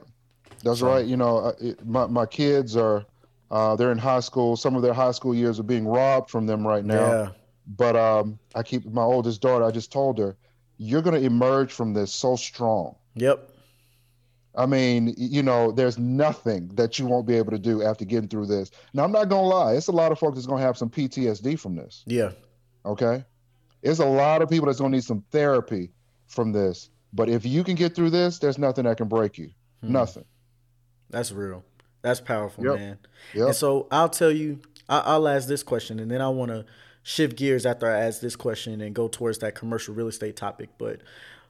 That's 0.63 0.80
So- 0.80 0.88
right. 0.88 1.06
You 1.06 1.18
know, 1.18 1.38
uh, 1.38 1.54
it, 1.60 1.86
my 1.86 2.08
my 2.08 2.26
kids 2.26 2.76
are 2.78 3.06
uh, 3.52 3.76
they're 3.76 3.91
in 3.91 3.98
high 3.98 4.22
school. 4.22 4.56
Some 4.58 4.76
of 4.76 4.82
their 4.82 4.94
high 4.94 5.12
school 5.12 5.36
years 5.36 5.60
are 5.60 5.63
being 5.63 5.88
robbed 5.88 6.30
from 6.32 6.46
them 6.48 6.65
right 6.65 6.84
now. 6.86 6.96
Yeah, 7.12 7.28
But 7.68 7.96
um, 7.96 8.39
I 8.56 8.63
keep 8.63 8.86
my 8.88 9.04
oldest 9.04 9.41
daughter. 9.41 9.63
I 9.65 9.72
just 9.72 9.91
told 9.91 10.18
her, 10.18 10.36
you're 10.78 11.02
going 11.02 11.20
to 11.20 11.26
emerge 11.26 11.72
from 11.72 11.94
this 11.94 12.12
so 12.14 12.36
strong. 12.36 12.96
yep, 13.16 13.50
I 14.58 14.66
mean, 14.66 15.14
you 15.18 15.44
know, 15.44 15.72
there's 15.72 15.98
nothing 15.98 16.70
that 16.76 16.98
you 16.98 17.06
won't 17.08 17.28
be 17.28 17.36
able 17.36 17.52
to 17.52 17.60
do 17.60 17.84
after 17.84 18.06
getting 18.06 18.30
through 18.30 18.46
this. 18.48 18.72
Now, 18.94 19.04
I'm 19.04 19.12
not 19.12 19.28
gonna 19.28 19.46
lie, 19.48 19.74
it's 19.74 19.88
a 19.88 19.92
lot 19.92 20.12
of 20.14 20.20
folks 20.20 20.36
that's 20.36 20.48
gonna 20.48 20.62
have 20.62 20.78
some 20.78 20.90
PTSD 20.90 21.60
from 21.60 21.76
this. 21.76 22.04
yeah, 22.06 22.32
Okay, 22.86 23.26
it's 23.82 24.00
a 24.00 24.06
lot 24.06 24.42
of 24.42 24.50
people 24.50 24.68
that's 24.68 24.80
gonna 24.80 24.96
need 24.96 25.04
some 25.04 25.24
therapy 25.32 25.92
from 26.28 26.52
this. 26.54 26.90
But 27.12 27.30
if 27.30 27.46
you 27.46 27.64
can 27.66 27.76
get 27.76 27.96
through 27.96 28.12
this, 28.12 28.40
there's 28.40 28.58
nothing 28.58 28.86
that 28.86 28.96
can 28.98 29.08
break 29.10 29.38
you. 29.38 29.50
Hmm. 29.82 29.92
Nothing. 29.92 30.26
that's 31.10 31.32
real. 31.34 31.64
That's 32.02 32.22
powerful, 32.22 32.64
Yep. 32.64 32.76
man. 32.76 32.98
Yep. 33.34 33.46
And 33.48 33.56
so 33.56 33.88
I'll 33.92 34.10
tell 34.10 34.32
you, 34.32 34.60
I, 34.88 35.00
I'll 35.00 35.28
ask 35.28 35.48
this 35.50 35.64
question, 35.64 36.00
and 36.00 36.10
then 36.10 36.22
I 36.22 36.30
want 36.30 36.52
to 36.52 36.66
shift 37.08 37.38
gears 37.38 37.68
after 37.68 37.88
I 37.88 38.00
ask 38.00 38.20
this 38.20 38.36
question 38.36 38.82
and 38.82 38.96
go 38.96 39.08
towards 39.08 39.38
that 39.38 39.54
commercial 39.54 39.94
real 39.94 40.08
estate 40.08 40.36
topic. 40.36 40.70
But 40.80 41.02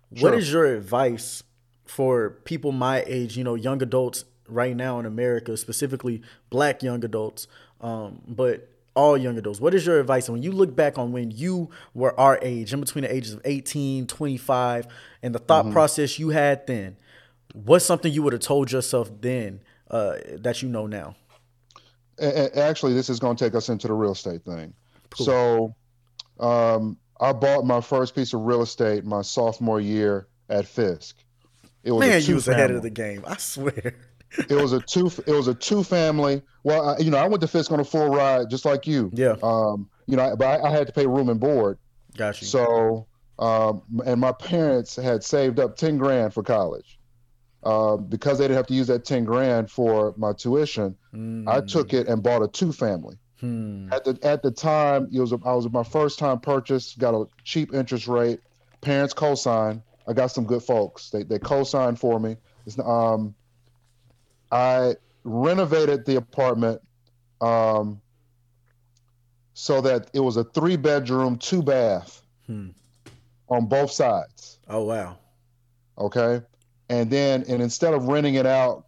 what 0.09 0.19
Sure. 0.19 0.33
is 0.33 0.51
your 0.51 0.65
advice 0.65 1.43
for 1.85 2.31
people 2.43 2.73
my 2.73 3.05
age, 3.07 3.37
you 3.37 3.43
know, 3.45 3.55
young 3.55 3.81
adults 3.81 4.25
right 4.49 4.75
now 4.75 4.99
in 4.99 5.05
America, 5.05 5.55
specifically 5.55 6.21
black 6.49 6.83
young 6.83 7.05
adults, 7.05 7.47
um, 7.79 8.21
but 8.27 8.67
all 8.97 9.17
young 9.17 9.37
adults? 9.37 9.61
What 9.61 9.73
is 9.73 9.85
your 9.85 10.01
advice? 10.01 10.27
And 10.27 10.33
when 10.33 10.43
you 10.43 10.51
look 10.51 10.75
back 10.75 10.97
on 10.97 11.13
when 11.13 11.31
you 11.31 11.69
were 11.93 12.19
our 12.19 12.37
age, 12.41 12.73
in 12.73 12.81
between 12.81 13.03
the 13.03 13.15
ages 13.15 13.33
of 13.33 13.41
18, 13.45 14.07
25, 14.07 14.87
and 15.23 15.33
the 15.33 15.39
thought 15.39 15.71
process 15.71 16.19
you 16.19 16.29
had 16.31 16.67
then, 16.67 16.97
what's 17.53 17.85
something 17.85 18.11
you 18.11 18.23
would 18.23 18.33
have 18.33 18.41
told 18.41 18.73
yourself 18.73 19.09
then 19.21 19.61
uh, 19.89 20.15
that 20.33 20.61
you 20.61 20.67
know 20.67 20.85
now? 20.85 21.15
Actually, 22.19 22.93
this 22.93 23.09
is 23.09 23.21
going 23.21 23.37
to 23.37 23.45
take 23.45 23.55
us 23.55 23.69
into 23.69 23.87
the 23.87 23.93
real 23.93 24.11
estate 24.11 24.43
thing. 24.43 24.73
So, 25.23 25.75
um, 26.39 26.97
I 27.19 27.31
bought 27.31 27.65
my 27.65 27.81
first 27.81 28.15
piece 28.15 28.33
of 28.33 28.41
real 28.41 28.61
estate 28.61 29.05
my 29.05 29.21
sophomore 29.21 29.79
year 29.79 30.27
at 30.49 30.65
Fisk. 30.65 31.17
It 31.83 31.91
was 31.91 32.05
a 32.05 32.09
Man, 32.09 32.21
you 32.23 32.35
was 32.35 32.47
ahead 32.47 32.71
of 32.71 32.81
the 32.81 32.89
game. 32.89 33.23
I 33.25 33.37
swear. 33.37 33.95
it 34.49 34.55
was 34.55 34.73
a 34.73 34.81
two. 34.81 35.09
It 35.25 35.31
was 35.31 35.47
a 35.47 35.53
two 35.53 35.83
family. 35.83 36.41
Well, 36.63 36.89
I, 36.89 36.97
you 36.99 37.11
know, 37.11 37.17
I 37.17 37.27
went 37.27 37.41
to 37.41 37.47
Fisk 37.47 37.71
on 37.71 37.79
a 37.79 37.85
full 37.85 38.09
ride, 38.09 38.49
just 38.49 38.65
like 38.65 38.87
you. 38.87 39.11
Yeah. 39.13 39.35
Um, 39.43 39.89
you 40.07 40.17
know, 40.17 40.35
but 40.35 40.61
I, 40.61 40.67
I 40.67 40.71
had 40.71 40.87
to 40.87 40.93
pay 40.93 41.05
room 41.05 41.29
and 41.29 41.39
board. 41.39 41.77
Got 42.17 42.41
you. 42.41 42.47
So, 42.47 43.07
um, 43.39 43.83
and 44.05 44.19
my 44.19 44.31
parents 44.31 44.95
had 44.95 45.23
saved 45.23 45.59
up 45.59 45.77
ten 45.77 45.97
grand 45.97 46.33
for 46.33 46.43
college. 46.43 46.99
Um, 47.63 48.05
because 48.05 48.37
they 48.37 48.43
didn't 48.43 48.57
have 48.57 48.67
to 48.67 48.75
use 48.75 48.87
that 48.87 49.05
ten 49.05 49.25
grand 49.25 49.71
for 49.71 50.13
my 50.17 50.33
tuition, 50.33 50.95
I 51.47 51.61
took 51.61 51.93
it 51.93 52.07
and 52.07 52.21
bought 52.21 52.43
a 52.43 52.47
two 52.47 52.71
family. 52.71 53.17
Hmm. 53.39 53.91
At 53.91 54.05
the 54.05 54.17
at 54.23 54.41
the 54.43 54.51
time, 54.51 55.09
it 55.11 55.19
was 55.19 55.33
I 55.33 55.53
was 55.53 55.69
my 55.69 55.83
first 55.83 56.19
time 56.19 56.39
purchase. 56.39 56.95
Got 56.95 57.13
a 57.13 57.25
cheap 57.43 57.73
interest 57.73 58.07
rate. 58.07 58.39
Parents 58.81 59.13
co-signed. 59.13 59.81
I 60.07 60.13
got 60.13 60.27
some 60.27 60.45
good 60.45 60.63
folks. 60.63 61.09
They 61.09 61.23
they 61.23 61.39
co-signed 61.39 61.99
for 61.99 62.19
me. 62.19 62.37
It's, 62.65 62.79
um, 62.79 63.35
I 64.51 64.95
renovated 65.23 66.05
the 66.05 66.15
apartment, 66.15 66.81
um, 67.41 67.99
so 69.53 69.81
that 69.81 70.09
it 70.13 70.19
was 70.19 70.37
a 70.37 70.43
three 70.43 70.75
bedroom, 70.77 71.37
two 71.37 71.61
bath, 71.61 72.21
Hmm. 72.47 72.69
on 73.49 73.65
both 73.65 73.91
sides. 73.91 74.59
Oh 74.69 74.83
wow. 74.85 75.17
Okay, 75.97 76.41
and 76.89 77.09
then 77.09 77.43
and 77.49 77.61
instead 77.61 77.93
of 77.93 78.07
renting 78.07 78.35
it 78.35 78.45
out 78.45 78.85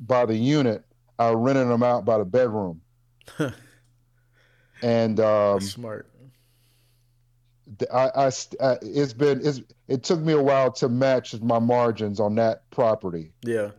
by 0.00 0.26
the 0.26 0.34
unit, 0.36 0.84
I 1.18 1.30
rented 1.30 1.68
them 1.68 1.82
out 1.82 2.04
by 2.04 2.18
the 2.18 2.24
bedroom. 2.24 2.80
and 4.84 5.18
um, 5.20 5.60
smart. 5.60 6.08
I, 7.92 8.10
I, 8.14 8.26
I 8.60 8.76
it's 8.82 9.12
been 9.14 9.40
it's 9.44 9.62
it 9.88 10.02
took 10.04 10.20
me 10.20 10.34
a 10.34 10.42
while 10.42 10.70
to 10.72 10.88
match 10.88 11.34
my 11.40 11.58
margins 11.58 12.20
on 12.20 12.34
that 12.36 12.68
property 12.70 13.32
Yeah. 13.42 13.70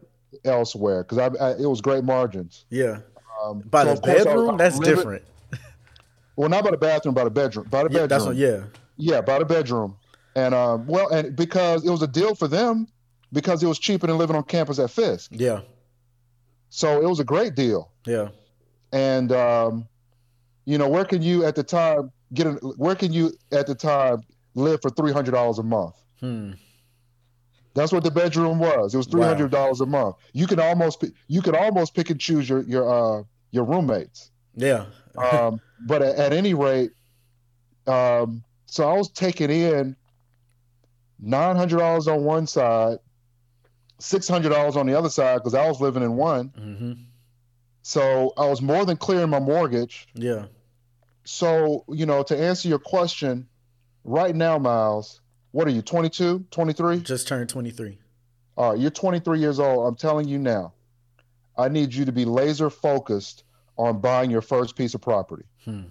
elsewhere 0.44 1.04
because 1.04 1.20
I, 1.20 1.28
I 1.44 1.52
it 1.52 1.68
was 1.68 1.82
great 1.82 2.04
margins. 2.04 2.66
Yeah. 2.70 3.00
Um, 3.44 3.60
By 3.62 3.84
so 3.84 3.96
the 3.96 4.02
bedroom, 4.02 4.58
that's 4.58 4.80
different. 4.80 5.24
Well, 6.38 6.50
not 6.50 6.66
by 6.66 6.72
the 6.72 6.78
bathroom, 6.78 7.16
by 7.16 7.24
the 7.24 7.30
bedroom, 7.30 7.66
by 7.70 7.84
the 7.84 7.90
Yeah, 7.90 8.08
bedroom. 8.08 8.08
that's 8.10 8.26
what, 8.26 8.36
yeah. 8.36 8.64
Yeah, 8.98 9.22
by 9.22 9.40
the 9.40 9.46
bedroom, 9.46 9.96
and 10.36 10.54
um, 10.54 10.86
well, 10.86 11.08
and 11.08 11.34
because 11.34 11.86
it 11.86 11.90
was 11.90 12.02
a 12.02 12.08
deal 12.08 12.36
for 12.36 12.50
them 12.50 12.88
because 13.32 13.64
it 13.64 13.68
was 13.68 13.80
cheaper 13.80 14.06
than 14.08 14.18
living 14.18 14.36
on 14.36 14.44
campus 14.44 14.78
at 14.80 14.90
Fisk, 14.92 15.32
Yeah. 15.34 15.62
so 16.70 17.02
it 17.02 17.08
was 17.08 17.22
a 17.22 17.24
great 17.24 17.56
deal. 17.56 17.90
Yeah. 18.06 18.30
And 18.92 19.32
um, 19.32 19.88
you 20.66 20.78
know, 20.78 20.90
where 20.90 21.06
can 21.06 21.22
you 21.22 21.46
at 21.46 21.56
the 21.56 21.64
time 21.64 22.12
get? 22.34 22.48
A, 22.48 22.52
where 22.78 22.96
can 22.96 23.14
you 23.14 23.32
at 23.52 23.68
the 23.68 23.76
time 23.76 24.22
live 24.56 24.82
for 24.82 24.90
three 24.92 25.12
hundred 25.12 25.32
dollars 25.32 25.60
a 25.60 25.64
month? 25.64 25.96
Hmm. 26.20 26.52
That's 27.74 27.92
what 27.92 28.04
the 28.04 28.12
bedroom 28.12 28.58
was. 28.58 28.94
It 28.94 28.98
was 28.98 29.06
three 29.08 29.22
Wow. 29.22 29.28
hundred 29.28 29.52
dollars 29.52 29.82
a 29.82 29.86
month. 29.86 30.16
You 30.34 30.48
can 30.48 30.60
almost 30.60 31.04
you 31.28 31.42
can 31.42 31.56
almost 31.56 31.94
pick 31.94 32.10
and 32.10 32.20
choose 32.20 32.48
your 32.50 32.62
your 32.64 32.90
uh 33.20 33.24
your 33.52 33.66
roommates. 33.66 34.32
Yeah. 34.56 34.86
Um, 35.18 35.60
but 35.86 36.02
at, 36.02 36.16
at 36.16 36.34
any 36.34 36.54
rate, 36.54 36.92
um, 37.88 38.44
so 38.66 38.90
I 38.90 38.98
was 38.98 39.10
taking 39.12 39.50
in 39.50 39.96
nine 41.20 41.56
hundred 41.56 41.80
dollars 41.80 42.08
on 42.08 42.24
one 42.24 42.48
side, 42.48 42.98
six 44.00 44.28
hundred 44.28 44.50
dollars 44.50 44.76
on 44.78 44.88
the 44.88 44.98
other 44.98 45.10
side 45.10 45.36
because 45.36 45.54
I 45.54 45.68
was 45.68 45.82
living 45.82 46.02
in 46.04 46.16
one. 46.16 46.48
hmm 46.58 46.94
So 47.82 48.34
I 48.38 48.48
was 48.48 48.62
more 48.62 48.86
than 48.86 48.96
clearing 48.98 49.30
my 49.30 49.40
mortgage. 49.40 50.08
Yeah. 50.14 50.46
So 51.26 51.84
you 51.90 52.06
know, 52.06 52.24
to 52.24 52.38
answer 52.38 52.68
your 52.68 52.80
question, 52.80 53.48
right 54.04 54.36
now, 54.36 54.58
Miles, 54.58 55.22
what 55.52 55.68
are 55.68 55.72
you? 55.72 55.82
22, 55.82 56.46
23? 56.52 57.00
Just 57.00 57.28
turned 57.28 57.50
23. 57.50 57.98
All 58.58 58.72
right, 58.72 58.80
you're 58.80 58.92
23 58.92 59.40
years 59.40 59.60
old. 59.60 59.88
I'm 59.88 59.96
telling 59.96 60.28
you 60.28 60.38
now, 60.38 60.74
I 61.58 61.68
need 61.68 61.94
you 61.94 62.06
to 62.06 62.12
be 62.12 62.26
laser 62.26 62.70
focused 62.70 63.44
on 63.78 64.00
buying 64.00 64.32
your 64.32 64.42
first 64.42 64.76
piece 64.76 64.94
of 64.94 65.02
property. 65.02 65.46
Hmm. 65.64 65.82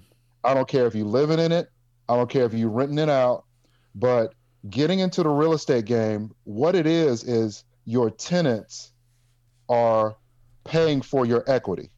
I 0.43 0.55
don't 0.55 0.69
care 0.69 0.87
if 0.87 0.95
you're 0.95 1.07
living 1.07 1.39
in 1.39 1.53
it, 1.53 1.71
I 2.09 2.17
don't 2.17 2.31
care 2.31 2.45
if 2.45 2.55
you're 2.55 2.71
renting 2.71 2.99
it 2.99 3.09
out, 3.09 3.45
but 3.95 4.35
getting 4.69 4.99
into 5.01 5.23
the 5.23 5.29
real 5.29 5.53
estate 5.53 5.85
game, 5.85 6.35
what 6.45 6.75
it 6.75 6.87
is, 6.87 7.25
is 7.25 7.65
your 7.85 8.11
tenants 8.11 8.93
are 9.69 10.17
paying 10.65 11.03
for 11.03 11.27
your 11.27 11.45
equity. 11.47 11.91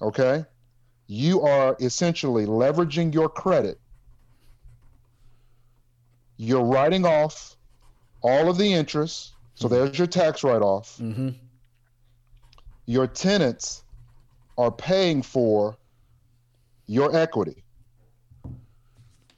Okay? 0.00 0.44
You 1.08 1.40
are 1.40 1.74
essentially 1.80 2.44
leveraging 2.46 3.12
your 3.14 3.28
credit. 3.30 3.80
You're 6.36 6.64
writing 6.64 7.04
off 7.04 7.56
all 8.22 8.48
of 8.48 8.58
the 8.58 8.72
interest. 8.72 9.32
So 9.54 9.66
there's 9.68 9.98
your 9.98 10.06
tax 10.06 10.44
write 10.44 10.62
off. 10.62 10.96
hmm 10.98 11.30
Your 12.86 13.06
tenants 13.06 13.82
are 14.56 14.70
paying 14.70 15.22
for 15.22 15.76
your 16.86 17.14
equity. 17.16 17.64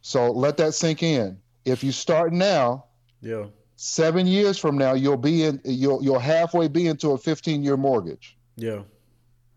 So 0.02 0.30
let 0.30 0.56
that 0.58 0.74
sink 0.74 1.02
in. 1.02 1.38
If 1.64 1.82
you 1.84 1.92
start 1.92 2.32
now, 2.32 2.84
Yeah. 3.22 3.46
seven 3.76 4.26
years 4.26 4.58
from 4.58 4.76
now, 4.76 4.94
you'll 4.94 5.16
be 5.16 5.44
in 5.44 5.60
you'll 5.64 6.02
you'll 6.02 6.18
halfway 6.18 6.68
be 6.68 6.86
into 6.86 7.10
a 7.12 7.18
15 7.18 7.62
year 7.62 7.76
mortgage. 7.76 8.36
Yeah. 8.56 8.82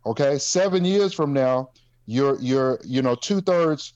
Okay. 0.06 0.38
Seven 0.38 0.86
years 0.86 1.14
from 1.14 1.34
now, 1.34 1.72
you're 2.06 2.40
you're 2.40 2.80
you 2.84 3.02
know 3.02 3.16
two 3.16 3.42
thirds, 3.42 3.94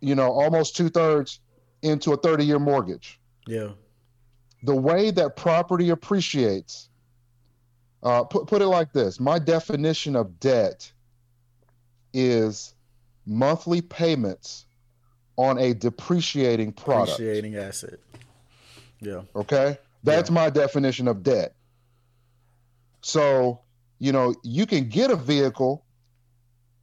you 0.00 0.14
know, 0.14 0.30
almost 0.30 0.76
two 0.76 0.88
thirds 0.88 1.40
into 1.82 2.12
a 2.12 2.16
30 2.16 2.44
year 2.44 2.58
mortgage. 2.58 3.18
Yeah. 3.46 3.68
the 4.62 4.74
way 4.76 5.10
that 5.10 5.36
property 5.36 5.88
appreciates 5.90 6.90
uh, 8.02 8.24
put, 8.24 8.46
put 8.46 8.60
it 8.60 8.66
like 8.66 8.92
this 8.92 9.18
my 9.18 9.38
definition 9.38 10.14
of 10.16 10.38
debt 10.38 10.92
is 12.12 12.74
monthly 13.24 13.80
payments 13.80 14.66
on 15.36 15.56
a 15.58 15.72
depreciating 15.72 16.72
product 16.72 17.12
Appreciating 17.12 17.56
asset. 17.56 17.98
Yeah. 19.00 19.22
okay 19.34 19.78
that's 20.04 20.30
my 20.30 20.50
definition 20.50 21.08
of 21.08 21.22
debt 21.22 21.54
so 23.00 23.60
you 23.98 24.12
know 24.12 24.34
you 24.42 24.66
can 24.66 24.88
get 24.88 25.10
a 25.10 25.16
vehicle 25.16 25.84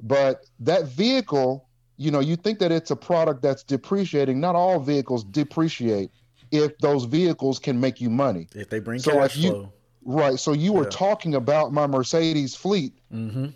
but 0.01 0.45
that 0.60 0.86
vehicle 0.86 1.67
you 1.97 2.12
know 2.12 2.19
you 2.19 2.36
think 2.36 2.60
that 2.60 2.71
it's 2.71 2.91
a 2.91 2.95
product 2.95 3.41
that's 3.41 3.63
depreciating 3.63 4.39
not 4.39 4.55
all 4.55 4.79
vehicles 4.79 5.23
depreciate 5.23 6.12
if 6.51 6.77
those 6.79 7.05
vehicles 7.05 7.58
can 7.60 7.79
make 7.79 7.99
you 8.01 8.10
money 8.10 8.47
If 8.53 8.69
they 8.69 8.79
bring 8.79 8.99
So, 8.99 9.12
cash 9.12 9.19
like, 9.21 9.36
you- 9.38 9.51
flow. 9.51 9.71
Right. 10.08 10.38
So 10.39 10.53
you 10.53 10.71
were 10.73 10.84
Yeah. 10.84 10.89
talking 10.91 11.34
about 11.34 11.73
my 11.73 11.88
Mercedes 11.88 12.55
fleet, 12.55 12.93
hmm 13.10 13.47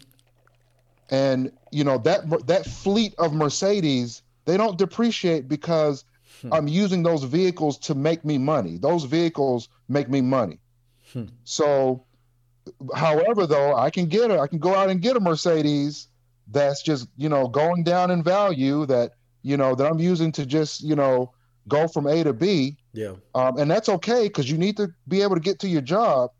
and 1.12 1.52
you 1.72 1.84
know 1.84 1.98
that 2.00 2.48
that 2.48 2.66
fleet 2.66 3.14
of 3.18 3.34
Mercedes, 3.34 4.22
they 4.46 4.58
don't 4.58 4.78
depreciate 4.78 5.48
because 5.48 6.06
Hmm. 6.42 6.54
I'm 6.54 6.68
using 6.68 7.04
those 7.04 7.24
vehicles 7.24 7.78
to 7.80 7.94
make 7.96 8.24
me 8.24 8.38
money. 8.38 8.78
Those 8.78 9.04
vehicles 9.04 9.68
make 9.90 10.08
me 10.10 10.22
money. 10.22 10.60
Hmm. 11.12 11.26
So, 11.44 12.06
however, 12.96 13.46
though, 13.46 13.76
I 13.76 13.90
can 13.90 14.06
get 14.06 14.32
a, 14.32 14.40
I 14.40 14.48
can 14.48 14.60
go 14.60 14.74
out 14.74 14.90
and 14.90 15.02
get 15.02 15.18
a 15.18 15.20
Mercedes 15.20 16.08
that's 16.52 16.82
just 16.84 17.08
you 17.18 17.30
know 17.30 17.48
going 17.48 17.84
down 17.84 18.12
in 18.12 18.24
value 18.24 18.86
that 18.88 19.12
you 19.44 19.56
know 19.58 19.76
that 19.76 19.86
I'm 19.86 20.00
using 20.00 20.32
to 20.34 20.46
just 20.46 20.82
you 20.82 20.96
know 20.96 21.34
go 21.68 21.88
from 21.88 22.08
A 22.08 22.24
to 22.24 22.34
B. 22.34 22.78
Yeah. 22.94 23.14
um, 23.36 23.58
and 23.60 23.70
that's 23.70 23.88
okay 23.90 24.24
because 24.28 24.50
you 24.50 24.58
need 24.58 24.78
to 24.78 24.90
be 25.08 25.22
able 25.22 25.36
to 25.36 25.42
get 25.42 25.60
to 25.60 25.68
your 25.68 25.82
job 25.82 26.32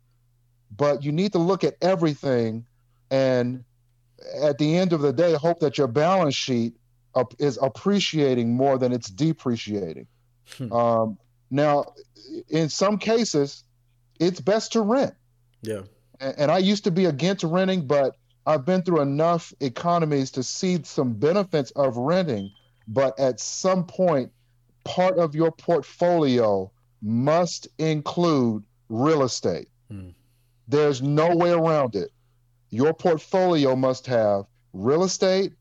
but 0.76 1.04
you 1.04 1.12
need 1.12 1.32
to 1.34 1.40
look 1.40 1.64
at 1.64 1.76
everything 1.82 2.66
and 3.12 3.64
at 4.42 4.58
the 4.58 4.76
end 4.78 4.92
of 4.94 5.02
the 5.02 5.14
day 5.14 5.34
hope 5.34 5.60
that 5.60 5.78
your 5.78 5.88
balance 5.88 6.36
sheet 6.36 6.74
up, 7.16 7.34
is 7.40 7.58
appreciating 7.62 8.56
more 8.56 8.78
than 8.78 8.92
it's 8.92 9.10
depreciating 9.10 10.08
Hmm. 10.58 10.74
um, 10.74 11.18
now 11.52 11.86
in 12.50 12.70
some 12.70 12.98
cases 12.98 13.64
it's 14.20 14.42
best 14.42 14.72
to 14.74 14.82
rent 14.82 15.14
Yeah. 15.62 15.82
and, 16.20 16.34
and 16.40 16.52
i 16.52 16.58
used 16.58 16.84
to 16.86 16.92
be 16.92 17.06
against 17.06 17.44
renting 17.44 17.86
but 17.86 18.16
i've 18.50 18.66
been 18.66 18.82
through 18.82 19.02
enough 19.02 19.54
economies 19.60 20.32
to 20.32 20.44
see 20.44 20.82
some 20.84 21.14
benefits 21.14 21.72
of 21.72 21.96
renting 21.98 22.52
but 22.88 23.18
at 23.20 23.40
some 23.40 23.86
point 23.86 24.32
part 24.84 25.18
of 25.20 25.36
your 25.36 25.52
portfolio 25.52 26.72
must 27.02 27.68
include 27.78 28.64
real 28.90 29.24
estate. 29.24 29.70
Hmm. 29.90 30.10
there's 30.68 31.02
no 31.02 31.36
way 31.36 31.52
around 31.52 31.96
it. 31.96 32.12
Your 32.70 32.94
portfolio 32.94 33.76
must 33.76 34.06
have 34.08 34.46
real 34.74 35.04
estate 35.04 35.54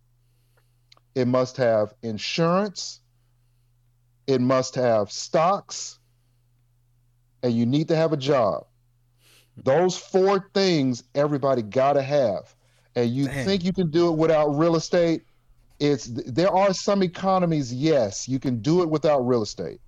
it 1.14 1.27
must 1.27 1.57
have 1.57 1.94
insurance 2.03 3.01
it 4.27 4.40
must 4.40 4.74
have 4.74 5.11
stocks 5.11 5.98
and 7.42 7.53
you 7.55 7.64
need 7.64 7.88
to 7.88 7.96
have 7.96 8.12
a 8.12 8.16
job. 8.18 8.66
Those 9.57 9.96
four 9.96 10.51
things 10.53 11.05
everybody 11.14 11.62
got 11.62 11.94
to 11.94 12.03
have 12.03 12.55
and 12.96 13.11
you 13.11 13.27
Damn. 13.27 13.44
think 13.46 13.64
you 13.64 13.72
can 13.72 13.90
do 13.90 14.09
it 14.09 14.16
without 14.16 14.48
real 14.48 14.77
estate 14.77 15.22
it's 15.81 16.07
there 16.27 16.51
are 16.51 16.72
some 16.74 17.03
economies 17.03 17.72
yes 17.72 18.29
you 18.29 18.38
can 18.38 18.61
do 18.61 18.83
it 18.83 18.88
without 18.88 19.20
real 19.20 19.42
estate 19.42 19.81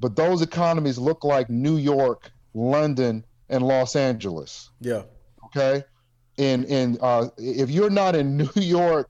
but 0.00 0.16
those 0.16 0.42
economies 0.42 0.98
look 0.98 1.22
like 1.24 1.48
new 1.48 1.76
york 1.76 2.30
london 2.54 3.24
and 3.48 3.62
los 3.62 3.94
angeles 3.96 4.70
Yeah. 4.80 5.02
Okay, 5.46 5.84
in 6.38 6.64
in 6.64 6.98
uh, 7.00 7.28
if 7.38 7.70
you're 7.70 7.88
not 7.90 8.14
in 8.16 8.36
New 8.42 8.50
York, 8.56 9.08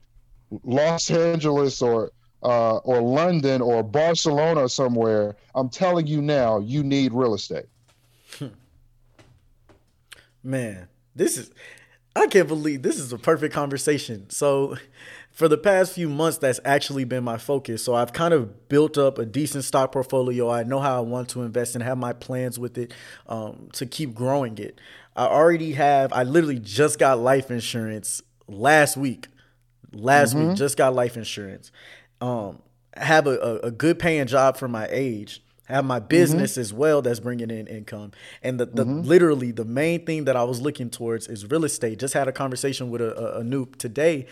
Los 0.63 1.09
Angeles, 1.09 1.81
or 1.81 2.11
uh, 2.43 2.77
or 2.77 3.01
London 3.01 3.61
or 3.61 3.83
Barcelona 3.83 4.61
or 4.61 4.69
somewhere, 4.69 5.35
I'm 5.55 5.67
telling 5.69 6.07
you 6.07 6.21
now, 6.21 6.59
you 6.59 6.83
need 6.83 7.11
real 7.13 7.33
estate. 7.33 7.65
Man, 10.43 10.87
this 11.15 11.37
is 11.37 11.51
I 12.17 12.27
can't 12.27 12.47
believe 12.47 12.81
this 12.81 12.97
is 12.97 13.13
a 13.13 13.17
perfect 13.17 13.53
conversation. 13.53 14.29
So 14.29 14.77
for 15.31 15.47
the 15.47 15.57
past 15.57 15.93
few 15.93 16.09
months 16.09 16.39
that's 16.39 16.59
actually 16.65 17.03
been 17.03 17.23
my 17.23 17.37
focus. 17.37 17.83
So 17.83 17.93
I've 17.93 18.11
kind 18.11 18.33
of 18.33 18.69
built 18.69 18.97
up 18.97 19.19
a 19.19 19.25
decent 19.25 19.63
stock 19.63 19.91
portfolio. 19.91 20.49
I 20.49 20.63
know 20.63 20.79
how 20.79 20.97
I 20.97 21.01
want 21.01 21.29
to 21.29 21.43
invest 21.43 21.75
and 21.75 21.83
have 21.83 21.97
my 21.97 22.13
plans 22.13 22.57
with 22.57 22.77
it 22.77 22.93
um, 23.27 23.69
to 23.73 23.85
keep 23.85 24.15
growing 24.15 24.57
it. 24.57 24.81
I 25.15 25.27
already 25.27 25.73
have 25.73 26.11
I 26.11 26.23
literally 26.23 26.59
just 26.59 26.97
got 26.97 27.19
life 27.19 27.51
insurance 27.51 28.21
last 28.47 28.97
week. 28.97 29.27
Last 29.93 30.35
mm-hmm. 30.35 30.49
week 30.49 30.57
just 30.57 30.75
got 30.75 30.95
life 30.95 31.17
insurance. 31.17 31.71
Um 32.19 32.61
have 32.95 33.27
a, 33.27 33.37
a, 33.37 33.59
a 33.67 33.71
good 33.71 33.99
paying 33.99 34.25
job 34.25 34.57
for 34.57 34.67
my 34.67 34.87
age 34.89 35.43
have 35.67 35.85
my 35.85 35.99
business 35.99 36.53
mm-hmm. 36.53 36.61
as 36.61 36.73
well 36.73 37.01
that's 37.01 37.19
bringing 37.19 37.51
in 37.51 37.67
income 37.67 38.11
and 38.41 38.59
the, 38.59 38.65
the 38.65 38.85
mm-hmm. 38.85 39.01
literally 39.01 39.51
the 39.51 39.65
main 39.65 40.05
thing 40.05 40.25
that 40.25 40.35
i 40.35 40.43
was 40.43 40.61
looking 40.61 40.89
towards 40.89 41.27
is 41.27 41.49
real 41.49 41.65
estate 41.65 41.99
just 41.99 42.13
had 42.13 42.27
a 42.27 42.31
conversation 42.31 42.89
with 42.89 43.01
a, 43.01 43.37
a, 43.37 43.41
a 43.41 43.43
noob 43.43 43.75
today 43.75 44.25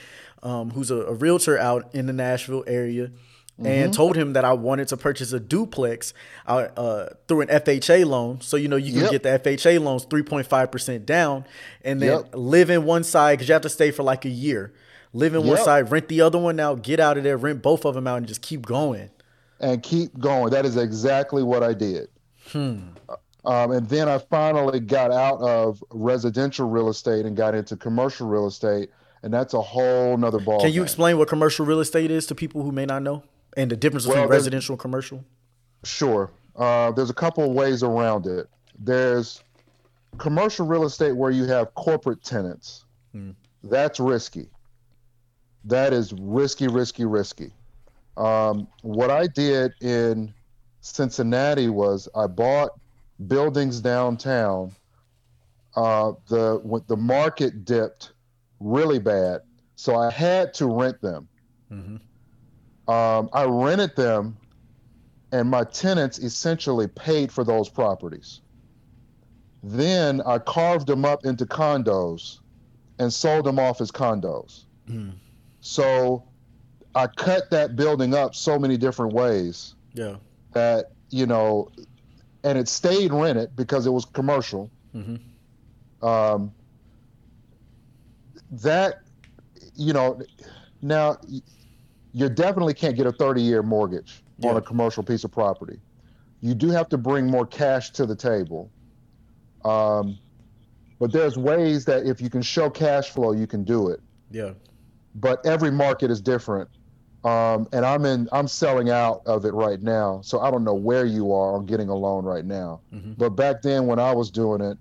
um, 0.44 0.72
who's 0.72 0.92
a, 0.92 0.98
a, 0.98 1.14
realtor 1.14 1.58
out 1.58 1.94
in 1.94 2.06
the 2.06 2.14
nashville 2.14 2.64
area 2.68 3.08
mm-hmm. 3.08 3.66
and 3.66 3.94
told 3.94 4.16
him 4.16 4.34
that 4.34 4.46
i 4.46 4.54
wanted 4.54 4.88
to 4.88 4.96
purchase 4.96 5.34
a 5.34 5.40
duplex 5.40 6.14
uh, 6.48 6.68
uh, 6.78 7.10
through 7.28 7.42
an 7.42 7.48
fha 7.50 8.06
loan 8.06 8.40
so 8.42 8.56
you 8.56 8.68
know 8.68 8.78
you 8.78 8.94
can 8.94 9.02
yep. 9.02 9.12
get 9.12 9.24
the 9.24 9.50
fha 9.50 9.80
loans 9.80 10.06
3.5% 10.06 11.06
down 11.06 11.46
and 11.84 12.02
then 12.02 12.20
yep. 12.20 12.30
live 12.34 12.70
in 12.70 12.86
one 12.86 13.04
side 13.04 13.34
because 13.38 13.50
you 13.50 13.54
have 13.54 13.62
to 13.62 13.70
stay 13.70 13.92
for 13.92 14.04
like 14.04 14.24
a 14.24 14.30
year 14.30 14.74
live 15.12 15.34
in 15.34 15.42
yep. 15.42 15.50
one 15.50 15.64
side 15.66 15.92
rent 15.92 16.08
the 16.08 16.22
other 16.22 16.40
one 16.40 16.60
out 16.60 16.82
get 16.82 17.00
out 17.00 17.18
of 17.18 17.24
there 17.24 17.38
rent 17.38 17.62
both 17.62 17.84
of 17.84 17.94
them 17.96 18.08
out 18.08 18.18
and 18.18 18.28
just 18.28 18.42
keep 18.42 18.66
going 18.66 19.10
and 19.60 19.82
keep 19.82 20.18
going. 20.20 20.52
That 20.52 20.66
is 20.66 20.78
exactly 20.78 21.44
what 21.44 21.64
I 21.64 21.74
did. 21.74 22.10
Hmm. 22.52 22.80
Um, 23.46 23.72
and 23.72 23.88
then 23.88 24.10
I 24.10 24.18
finally 24.18 24.80
got 24.80 25.12
out 25.12 25.40
of 25.42 25.84
residential 25.92 26.68
real 26.68 26.90
estate 26.90 27.26
and 27.26 27.38
got 27.38 27.54
into 27.54 27.78
commercial 27.78 28.28
real 28.28 28.48
estate, 28.48 28.90
and 29.22 29.34
that's 29.34 29.54
a 29.54 29.62
whole 29.62 30.18
nother 30.18 30.40
ball. 30.40 30.60
Can 30.60 30.70
you 30.70 30.76
game. 30.76 30.84
explain 30.84 31.18
what 31.18 31.28
commercial 31.28 31.66
real 31.66 31.80
estate 31.80 32.10
is 32.10 32.26
to 32.28 32.36
people 32.36 32.64
who 32.64 32.72
may 32.72 32.86
not 32.86 33.04
know, 33.04 33.24
and 33.56 33.70
the 33.70 33.78
difference 33.78 34.08
well, 34.08 34.16
between 34.16 34.30
residential 34.32 34.74
and 34.74 34.80
commercial? 34.80 35.24
Sure. 35.84 36.32
Uh, 36.56 36.92
there's 36.92 37.10
a 37.10 37.14
couple 37.14 37.44
of 37.44 37.52
ways 37.52 37.84
around 37.84 38.26
it. 38.26 38.48
There's 38.80 39.44
commercial 40.18 40.66
real 40.66 40.86
estate 40.86 41.12
where 41.12 41.32
you 41.32 41.46
have 41.46 41.74
corporate 41.76 42.24
tenants. 42.24 42.86
Hmm. 43.12 43.32
That's 43.64 44.00
risky. 44.00 44.50
That 45.66 45.94
is 45.94 46.14
risky, 46.14 46.68
risky, 46.68 47.06
risky. 47.06 47.52
Um, 48.18 48.68
what 48.82 49.12
I 49.12 49.28
did 49.28 49.74
in 49.82 50.34
Cincinnati 50.82 51.70
was 51.70 52.08
I 52.16 52.28
bought 52.28 52.72
buildings 53.28 53.82
downtown. 53.82 54.76
Uh, 55.76 56.14
the 56.30 56.82
the 56.88 56.96
market 56.96 57.66
dipped 57.66 58.14
really 58.60 59.00
bad, 59.00 59.42
so 59.76 59.96
I 59.96 60.10
had 60.12 60.54
to 60.56 60.68
rent 60.68 61.02
them. 61.02 61.28
Mm-hmm. 61.72 62.92
Um, 62.92 63.30
I 63.34 63.46
rented 63.46 63.96
them, 63.96 64.38
and 65.32 65.50
my 65.50 65.64
tenants 65.66 66.20
essentially 66.20 66.88
paid 66.88 67.32
for 67.32 67.44
those 67.44 67.68
properties. 67.68 68.42
Then 69.64 70.22
I 70.22 70.38
carved 70.38 70.88
them 70.88 71.04
up 71.04 71.26
into 71.26 71.46
condos 71.46 72.40
and 73.00 73.12
sold 73.12 73.46
them 73.46 73.60
off 73.60 73.82
as 73.82 73.92
condos. 73.92 74.66
Mm. 74.88 75.14
So 75.62 76.24
I 76.96 77.08
cut 77.08 77.50
that 77.52 77.76
building 77.76 78.14
up 78.14 78.34
so 78.34 78.58
many 78.58 78.78
different 78.78 79.14
ways. 79.14 79.76
Yeah. 79.94 80.16
That 80.54 80.92
you 81.10 81.26
know, 81.26 81.70
and 82.44 82.58
it 82.58 82.68
stayed 82.68 83.14
rented 83.14 83.56
because 83.56 83.86
it 83.86 83.92
was 83.92 84.06
commercial. 84.06 84.72
Mm-hmm. 84.96 86.06
Um, 86.06 86.54
that 88.52 89.02
you 89.76 89.92
know, 89.94 90.22
now 90.82 91.18
you 92.14 92.30
definitely 92.30 92.74
can't 92.74 92.96
get 92.96 93.06
a 93.06 93.12
30 93.12 93.42
year 93.42 93.62
mortgage 93.62 94.24
yeah. 94.38 94.50
on 94.50 94.58
a 94.58 94.62
commercial 94.62 95.04
piece 95.04 95.26
of 95.26 95.32
property. 95.32 95.80
You 96.42 96.54
do 96.54 96.70
have 96.70 96.88
to 96.90 96.98
bring 96.98 97.28
more 97.28 97.46
cash 97.46 97.90
to 97.92 98.06
the 98.06 98.16
table. 98.16 98.72
Um, 99.66 100.18
but 101.00 101.12
there's 101.12 101.38
ways 101.38 101.84
that 101.86 102.06
if 102.06 102.22
you 102.22 102.30
can 102.30 102.42
show 102.42 102.70
cash 102.70 103.10
flow, 103.10 103.34
you 103.34 103.48
can 103.48 103.64
do 103.64 103.90
it. 103.90 104.00
Yeah. 104.32 104.52
But 105.16 105.46
every 105.46 105.72
market 105.72 106.10
is 106.10 106.22
different. 106.22 106.70
Um, 107.26 107.68
and 107.74 107.84
I'm 107.84 108.06
in, 108.06 108.30
I'm 108.32 108.48
selling 108.48 108.92
out 108.92 109.24
of 109.26 109.46
it 109.46 109.54
right 109.54 109.82
now. 109.82 110.22
So 110.24 110.42
I 110.42 110.52
don't 110.52 110.64
know 110.64 110.76
where 110.76 111.06
you 111.06 111.34
are 111.34 111.56
on 111.56 111.66
getting 111.66 111.90
a 111.90 111.96
loan 111.96 112.24
right 112.24 112.46
now. 112.46 112.82
Mm-hmm. 112.94 113.14
But 113.14 113.32
back 113.32 113.64
then, 113.64 113.88
when 113.88 113.98
I 113.98 114.14
was 114.14 114.30
doing 114.30 114.62
it, 114.62 114.78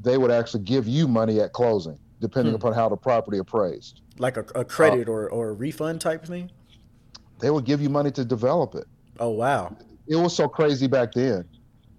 they 0.00 0.16
would 0.16 0.30
actually 0.30 0.62
give 0.62 0.86
you 0.86 1.08
money 1.08 1.40
at 1.40 1.52
closing, 1.52 1.98
depending 2.20 2.52
hmm. 2.52 2.56
upon 2.56 2.72
how 2.72 2.88
the 2.88 2.96
property 2.96 3.38
appraised. 3.38 4.00
Like 4.18 4.36
a, 4.36 4.44
a 4.54 4.64
credit 4.64 5.08
uh, 5.08 5.12
or, 5.12 5.28
or 5.30 5.48
a 5.50 5.52
refund 5.52 6.00
type 6.00 6.24
thing? 6.24 6.52
They 7.40 7.50
would 7.50 7.64
give 7.64 7.82
you 7.82 7.88
money 7.88 8.12
to 8.12 8.24
develop 8.24 8.76
it. 8.76 8.86
Oh, 9.18 9.30
wow. 9.30 9.76
It 10.06 10.16
was 10.16 10.34
so 10.34 10.48
crazy 10.48 10.86
back 10.86 11.12
then. 11.12 11.44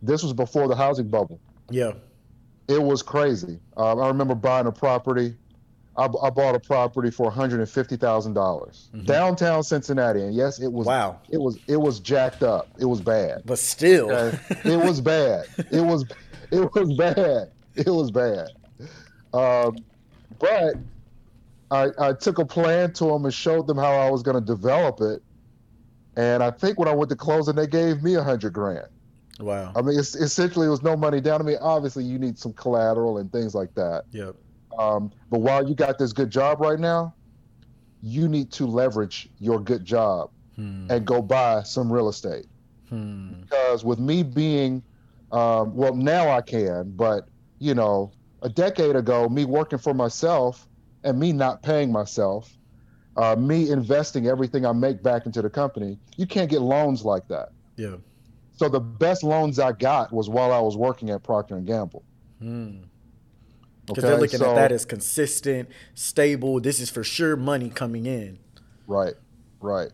This 0.01 0.23
was 0.23 0.31
before 0.31 0.69
the 0.69 0.75
housing 0.75 1.09
bubble. 1.09 1.41
Yeah. 1.69 1.93
It 2.69 2.81
was 2.81 3.01
crazy. 3.01 3.59
Um, 3.75 3.99
I 3.99 4.07
remember 4.07 4.35
buying 4.35 4.67
a 4.67 4.71
property 4.71 5.35
I, 5.95 6.05
I 6.05 6.29
bought 6.29 6.55
a 6.55 6.59
property 6.59 7.11
for 7.11 7.25
one 7.27 7.33
hundred 7.33 7.59
and 7.59 7.69
fifty 7.69 7.95
thousand 7.95 8.33
dollars 8.33 8.89
mm-hmm. 8.93 9.05
downtown 9.05 9.63
Cincinnati, 9.63 10.21
and 10.21 10.33
yes, 10.33 10.59
it 10.59 10.71
was 10.71 10.87
wow. 10.87 11.19
It 11.29 11.39
was 11.39 11.59
it 11.67 11.77
was 11.77 11.99
jacked 11.99 12.41
up. 12.43 12.67
It 12.79 12.85
was 12.85 13.01
bad, 13.01 13.43
but 13.45 13.59
still, 13.59 14.11
okay? 14.11 14.39
it 14.65 14.77
was 14.77 15.01
bad. 15.01 15.45
It 15.71 15.81
was 15.81 16.05
it 16.51 16.73
was 16.73 16.93
bad. 16.97 17.51
It 17.75 17.87
was 17.87 18.11
bad. 18.11 18.49
Um, 19.33 19.77
but 20.39 20.75
I, 21.71 21.89
I 21.99 22.13
took 22.13 22.39
a 22.39 22.45
plan 22.45 22.93
to 22.93 23.05
them 23.05 23.25
and 23.25 23.33
showed 23.33 23.67
them 23.67 23.77
how 23.77 23.91
I 23.93 24.09
was 24.09 24.23
going 24.23 24.35
to 24.35 24.45
develop 24.45 25.01
it, 25.01 25.21
and 26.15 26.43
I 26.43 26.51
think 26.51 26.79
when 26.79 26.87
I 26.87 26.93
went 26.93 27.09
to 27.09 27.15
closing, 27.15 27.55
they 27.55 27.67
gave 27.67 28.03
me 28.03 28.15
a 28.15 28.23
hundred 28.23 28.53
grand. 28.53 28.87
Wow. 29.39 29.73
I 29.75 29.81
mean, 29.81 29.97
it's, 29.97 30.15
essentially, 30.15 30.67
it 30.67 30.69
was 30.69 30.83
no 30.83 30.95
money 30.95 31.19
down. 31.19 31.41
I 31.41 31.43
mean, 31.43 31.57
obviously, 31.59 32.03
you 32.03 32.19
need 32.19 32.37
some 32.37 32.53
collateral 32.53 33.17
and 33.17 33.31
things 33.31 33.55
like 33.55 33.73
that. 33.75 34.03
Yep. 34.11 34.35
Um, 34.77 35.11
but 35.29 35.39
while 35.39 35.67
you 35.67 35.75
got 35.75 35.97
this 35.97 36.13
good 36.13 36.29
job 36.29 36.59
right 36.59 36.79
now, 36.79 37.13
you 38.01 38.27
need 38.27 38.51
to 38.51 38.65
leverage 38.65 39.29
your 39.39 39.59
good 39.59 39.85
job 39.85 40.29
hmm. 40.55 40.87
and 40.89 41.05
go 41.05 41.21
buy 41.21 41.63
some 41.63 41.91
real 41.91 42.09
estate. 42.09 42.45
Hmm. 42.89 43.41
Because 43.41 43.85
with 43.85 43.99
me 43.99 44.23
being, 44.23 44.83
um, 45.31 45.75
well, 45.75 45.95
now 45.95 46.29
I 46.29 46.41
can, 46.41 46.91
but 46.95 47.27
you 47.59 47.73
know, 47.73 48.11
a 48.41 48.49
decade 48.49 48.95
ago, 48.95 49.29
me 49.29 49.45
working 49.45 49.79
for 49.79 49.93
myself 49.93 50.67
and 51.03 51.17
me 51.17 51.31
not 51.31 51.63
paying 51.63 51.91
myself, 51.91 52.57
uh, 53.15 53.35
me 53.37 53.69
investing 53.69 54.27
everything 54.27 54.65
I 54.65 54.73
make 54.73 55.01
back 55.01 55.25
into 55.25 55.41
the 55.41 55.49
company, 55.49 55.97
you 56.17 56.25
can't 56.25 56.49
get 56.49 56.61
loans 56.61 57.05
like 57.05 57.27
that. 57.29 57.49
Yeah. 57.77 57.95
So 58.57 58.67
the 58.69 58.81
best 58.81 59.23
loans 59.23 59.59
I 59.59 59.71
got 59.71 60.11
was 60.11 60.29
while 60.29 60.51
I 60.51 60.59
was 60.59 60.75
working 60.75 61.09
at 61.09 61.23
Procter 61.23 61.55
and 61.55 61.65
Gamble. 61.65 62.03
Hmm 62.39 62.81
because 63.85 64.03
okay, 64.03 64.11
they're 64.11 64.21
looking 64.21 64.39
so, 64.39 64.51
at 64.51 64.55
that 64.55 64.71
as 64.71 64.85
consistent, 64.85 65.69
stable. 65.93 66.59
This 66.59 66.79
is 66.79 66.89
for 66.89 67.03
sure 67.03 67.35
money 67.35 67.69
coming 67.69 68.05
in. 68.05 68.39
Right, 68.87 69.13
right. 69.59 69.91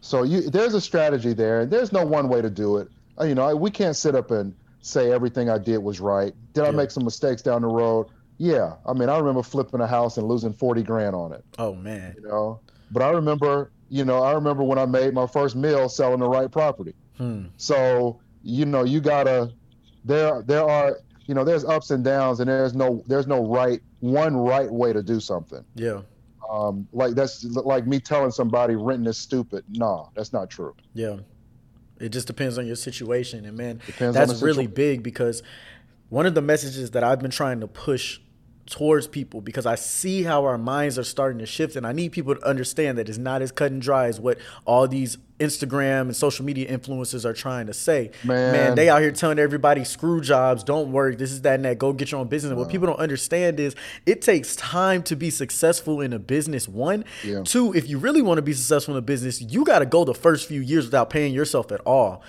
So 0.00 0.24
you 0.24 0.42
there's 0.42 0.74
a 0.74 0.80
strategy 0.80 1.32
there, 1.32 1.60
and 1.60 1.70
there's 1.70 1.92
no 1.92 2.04
one 2.04 2.28
way 2.28 2.42
to 2.42 2.50
do 2.50 2.78
it. 2.78 2.88
Uh, 3.20 3.24
you 3.24 3.34
know, 3.34 3.54
we 3.54 3.70
can't 3.70 3.96
sit 3.96 4.14
up 4.14 4.30
and 4.30 4.54
say 4.80 5.12
everything 5.12 5.48
I 5.48 5.58
did 5.58 5.78
was 5.78 6.00
right. 6.00 6.34
Did 6.54 6.62
yeah. 6.62 6.68
I 6.68 6.70
make 6.72 6.90
some 6.90 7.04
mistakes 7.04 7.40
down 7.42 7.62
the 7.62 7.68
road? 7.68 8.08
Yeah. 8.38 8.74
I 8.84 8.92
mean, 8.92 9.08
I 9.08 9.18
remember 9.18 9.42
flipping 9.42 9.80
a 9.80 9.86
house 9.86 10.16
and 10.16 10.26
losing 10.26 10.52
forty 10.52 10.82
grand 10.82 11.14
on 11.14 11.32
it. 11.32 11.44
Oh 11.58 11.74
man. 11.74 12.14
You 12.16 12.28
know, 12.28 12.60
but 12.90 13.02
I 13.02 13.10
remember, 13.10 13.70
you 13.88 14.04
know, 14.04 14.22
I 14.22 14.32
remember 14.32 14.64
when 14.64 14.78
I 14.78 14.86
made 14.86 15.14
my 15.14 15.26
first 15.26 15.54
meal 15.54 15.88
selling 15.88 16.20
the 16.20 16.28
right 16.28 16.50
property. 16.50 16.94
Hmm. 17.16 17.46
So 17.56 18.20
you 18.42 18.66
know, 18.66 18.84
you 18.84 19.00
gotta. 19.00 19.52
There, 20.04 20.42
there 20.42 20.68
are 20.68 20.98
you 21.26 21.34
know, 21.34 21.44
there's 21.44 21.64
ups 21.64 21.90
and 21.90 22.04
downs, 22.04 22.40
and 22.40 22.48
there's 22.48 22.74
no 22.74 23.02
there's 23.06 23.26
no 23.26 23.46
right 23.46 23.80
one 24.00 24.36
right 24.36 24.70
way 24.70 24.92
to 24.92 25.02
do 25.02 25.20
something. 25.20 25.64
Yeah. 25.74 26.02
Um, 26.50 26.86
like 26.92 27.14
that's 27.14 27.44
like 27.44 27.86
me 27.86 28.00
telling 28.00 28.30
somebody 28.30 28.74
renting 28.74 29.06
is 29.06 29.18
stupid. 29.18 29.64
Nah, 29.70 30.08
that's 30.14 30.32
not 30.32 30.50
true. 30.50 30.74
Yeah. 30.94 31.18
It 32.00 32.10
just 32.10 32.26
depends 32.26 32.58
on 32.58 32.66
your 32.66 32.76
situation, 32.76 33.44
and 33.44 33.56
man, 33.56 33.80
depends 33.86 34.16
that's 34.16 34.42
really 34.42 34.66
big 34.66 35.02
because 35.04 35.42
one 36.08 36.26
of 36.26 36.34
the 36.34 36.42
messages 36.42 36.90
that 36.90 37.04
I've 37.04 37.20
been 37.20 37.30
trying 37.30 37.60
to 37.60 37.68
push 37.68 38.20
towards 38.66 39.08
people 39.08 39.40
because 39.40 39.66
I 39.66 39.74
see 39.74 40.22
how 40.22 40.44
our 40.44 40.56
minds 40.58 40.98
are 40.98 41.04
starting 41.04 41.38
to 41.40 41.46
shift 41.46 41.74
and 41.76 41.86
I 41.86 41.92
need 41.92 42.12
people 42.12 42.34
to 42.36 42.46
understand 42.46 42.96
that 42.98 43.08
it's 43.08 43.18
not 43.18 43.42
as 43.42 43.50
cut 43.52 43.72
and 43.72 43.82
dry 43.82 44.06
as 44.06 44.20
what 44.20 44.38
all 44.64 44.86
these 44.86 45.18
Instagram 45.40 46.02
and 46.02 46.14
social 46.14 46.44
media 46.44 46.70
influencers 46.70 47.24
are 47.24 47.32
trying 47.32 47.66
to 47.66 47.74
say. 47.74 48.12
Man. 48.22 48.76
they 48.76 48.88
out 48.88 49.00
here 49.00 49.10
telling 49.10 49.40
everybody 49.40 49.82
screw 49.82 50.20
jobs, 50.20 50.62
don't 50.62 50.92
work, 50.92 51.18
this 51.18 51.32
is 51.32 51.42
that 51.42 51.54
and 51.56 51.64
that, 51.64 51.78
go 51.78 51.92
get 51.92 52.12
your 52.12 52.20
own 52.20 52.28
business. 52.28 52.50
And 52.50 52.58
what 52.60 52.68
people 52.68 52.86
don't 52.86 53.00
understand 53.00 53.58
is 53.58 53.74
it 54.06 54.22
takes 54.22 54.54
time 54.54 55.02
to 55.04 55.16
be 55.16 55.30
successful 55.30 56.00
in 56.00 56.12
a 56.12 56.20
business. 56.20 56.68
One, 56.68 57.04
Yeah. 57.24 57.42
two, 57.44 57.74
if 57.74 57.88
you 57.88 57.98
really 57.98 58.22
want 58.22 58.38
to 58.38 58.42
be 58.42 58.52
successful 58.52 58.94
in 58.94 58.98
a 58.98 59.02
business, 59.02 59.40
you 59.40 59.64
got 59.64 59.80
to 59.80 59.86
go 59.86 60.04
the 60.04 60.14
first 60.14 60.46
few 60.46 60.60
years 60.60 60.84
without 60.84 61.10
paying 61.10 61.34
yourself 61.34 61.72
at 61.72 61.80
all, 61.80 62.22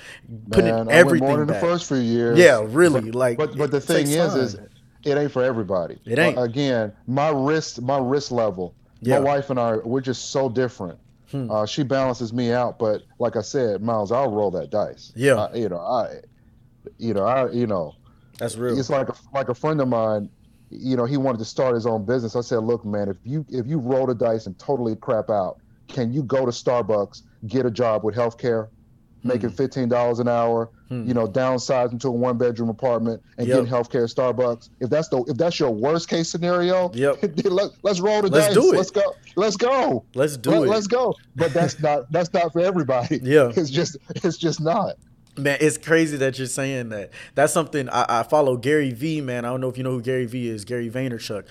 putting 0.50 0.65
Man, 0.72 0.74
I 0.74 0.78
went 0.78 0.91
everything 0.91 1.28
more 1.28 1.38
than 1.38 1.48
back. 1.48 1.62
the 1.62 1.67
first 1.67 1.88
few 1.89 1.98
years. 1.98 2.39
Yeah, 2.39 2.65
really, 2.67 3.02
But, 3.12 3.15
like, 3.15 3.38
but 3.38 3.56
but 3.56 3.69
the 3.69 3.82
thing 3.82 4.08
is, 4.08 4.34
is 4.34 4.54
time. 4.56 4.69
It 5.04 5.18
ain't 5.18 5.32
for 5.32 5.44
everybody. 5.44 5.98
It 6.06 6.20
ain't. 6.20 6.38
Uh, 6.38 6.42
again, 6.44 6.94
my 7.08 7.30
risk, 7.30 7.82
my 7.82 7.98
risk 7.98 8.32
level. 8.32 8.76
Yeah. 9.02 9.20
My 9.20 9.26
wife 9.26 9.50
and 9.50 9.60
I, 9.60 9.78
we're 9.78 10.02
just 10.02 10.32
so 10.32 10.50
different. 10.50 11.00
Hmm. 11.30 11.52
Uh, 11.52 11.66
she 11.66 11.84
balances 11.84 12.32
me 12.32 12.52
out, 12.54 12.80
but 12.80 13.04
like 13.20 13.36
I 13.36 13.42
said, 13.42 13.82
Miles, 13.82 14.12
I'll 14.12 14.32
roll 14.32 14.52
that 14.52 14.70
dice. 14.70 15.12
Yeah. 15.16 15.54
You 15.54 15.68
know, 15.70 15.80
I, 15.80 16.22
you 16.98 17.13
know, 17.13 17.26
I, 17.26 17.52
you 17.52 17.68
know, 17.68 17.96
That's 18.38 18.56
real. 18.56 18.78
it's 18.78 18.89
like 18.89 19.10
a, 19.10 19.16
like 19.34 19.50
a 19.50 19.56
friend 19.56 19.82
of 19.82 19.88
mine. 19.88 20.30
You 20.70 20.96
know, 20.96 21.06
he 21.06 21.18
wanted 21.18 21.38
to 21.39 21.46
start 21.46 21.76
his 21.76 21.86
own 21.86 22.06
business. 22.06 22.36
I 22.36 22.42
said, 22.42 22.58
look, 22.63 22.86
man, 22.86 23.10
if 23.10 23.18
you 23.24 23.46
if 23.50 23.68
you 23.68 23.78
roll 23.78 24.08
the 24.08 24.16
dice 24.16 24.48
and 24.48 24.58
totally 24.58 24.96
crap 24.96 25.30
out, 25.30 25.60
can 25.88 26.12
you 26.13 26.24
go 26.24 26.46
to 26.46 26.52
Starbucks, 26.52 27.24
get 27.48 27.66
a 27.66 27.72
job 27.72 28.04
with 28.04 28.16
healthcare, 28.16 28.70
making 29.23 29.49
Hmm. 29.49 29.55
fifteen 29.55 29.89
dollars 29.89 30.19
an 30.19 30.27
hour? 30.27 30.69
You 30.89 31.15
know, 31.15 31.25
downsize 31.27 31.91
into 31.91 32.09
a 32.09 32.12
one 32.12 32.38
bedroom 32.38 32.69
apartment 32.69 33.19
and 33.39 33.47
Yep. 33.47 33.57
getting 33.65 33.71
healthcare 33.71 34.03
at 34.03 34.15
Starbucks. 34.15 34.69
If 34.79 34.91
that's 34.91 35.07
the 35.07 35.23
if 35.27 35.38
that's 35.38 35.59
your 35.59 35.71
worst 35.71 36.07
case 36.07 36.29
scenario, 36.29 36.91
Yep. 36.93 37.23
let, 37.45 37.71
let's 37.81 37.99
roll 37.99 38.21
the 38.21 38.27
Let's 38.29 38.47
dice. 38.47 38.53
do 38.55 38.71
it. 38.73 38.77
Let's 38.77 38.91
go. 38.91 39.15
Let's 39.36 39.57
go. 39.57 40.03
Let's 40.13 40.38
do 40.38 40.51
Let, 40.51 40.62
it. 40.63 40.69
Let's 40.69 40.86
go. 40.86 41.15
But 41.36 41.51
that's 41.51 41.79
not 41.81 42.12
that's 42.12 42.31
not 42.31 42.53
for 42.53 42.59
everybody. 42.62 43.19
Yeah. 43.23 43.51
It's 43.55 43.71
just 43.71 43.97
it's 44.23 44.38
just 44.38 44.62
not. 44.62 44.97
Man, 45.36 45.57
it's 45.59 45.79
crazy 45.79 46.15
that 46.17 46.38
you're 46.38 46.45
saying 46.45 46.89
that. 46.89 47.09
That's 47.33 47.51
something 47.51 47.89
I, 47.89 48.19
I 48.19 48.21
follow 48.23 48.55
Gary 48.55 48.91
V. 48.91 49.19
Man, 49.21 49.45
I 49.45 49.49
don't 49.49 49.62
know 49.62 49.69
if 49.69 49.79
you 49.79 49.83
know 49.83 49.89
who 49.93 50.01
Gary 50.03 50.25
V. 50.27 50.47
is. 50.47 50.63
Gary 50.63 50.91
Vaynerchuk, 50.91 51.45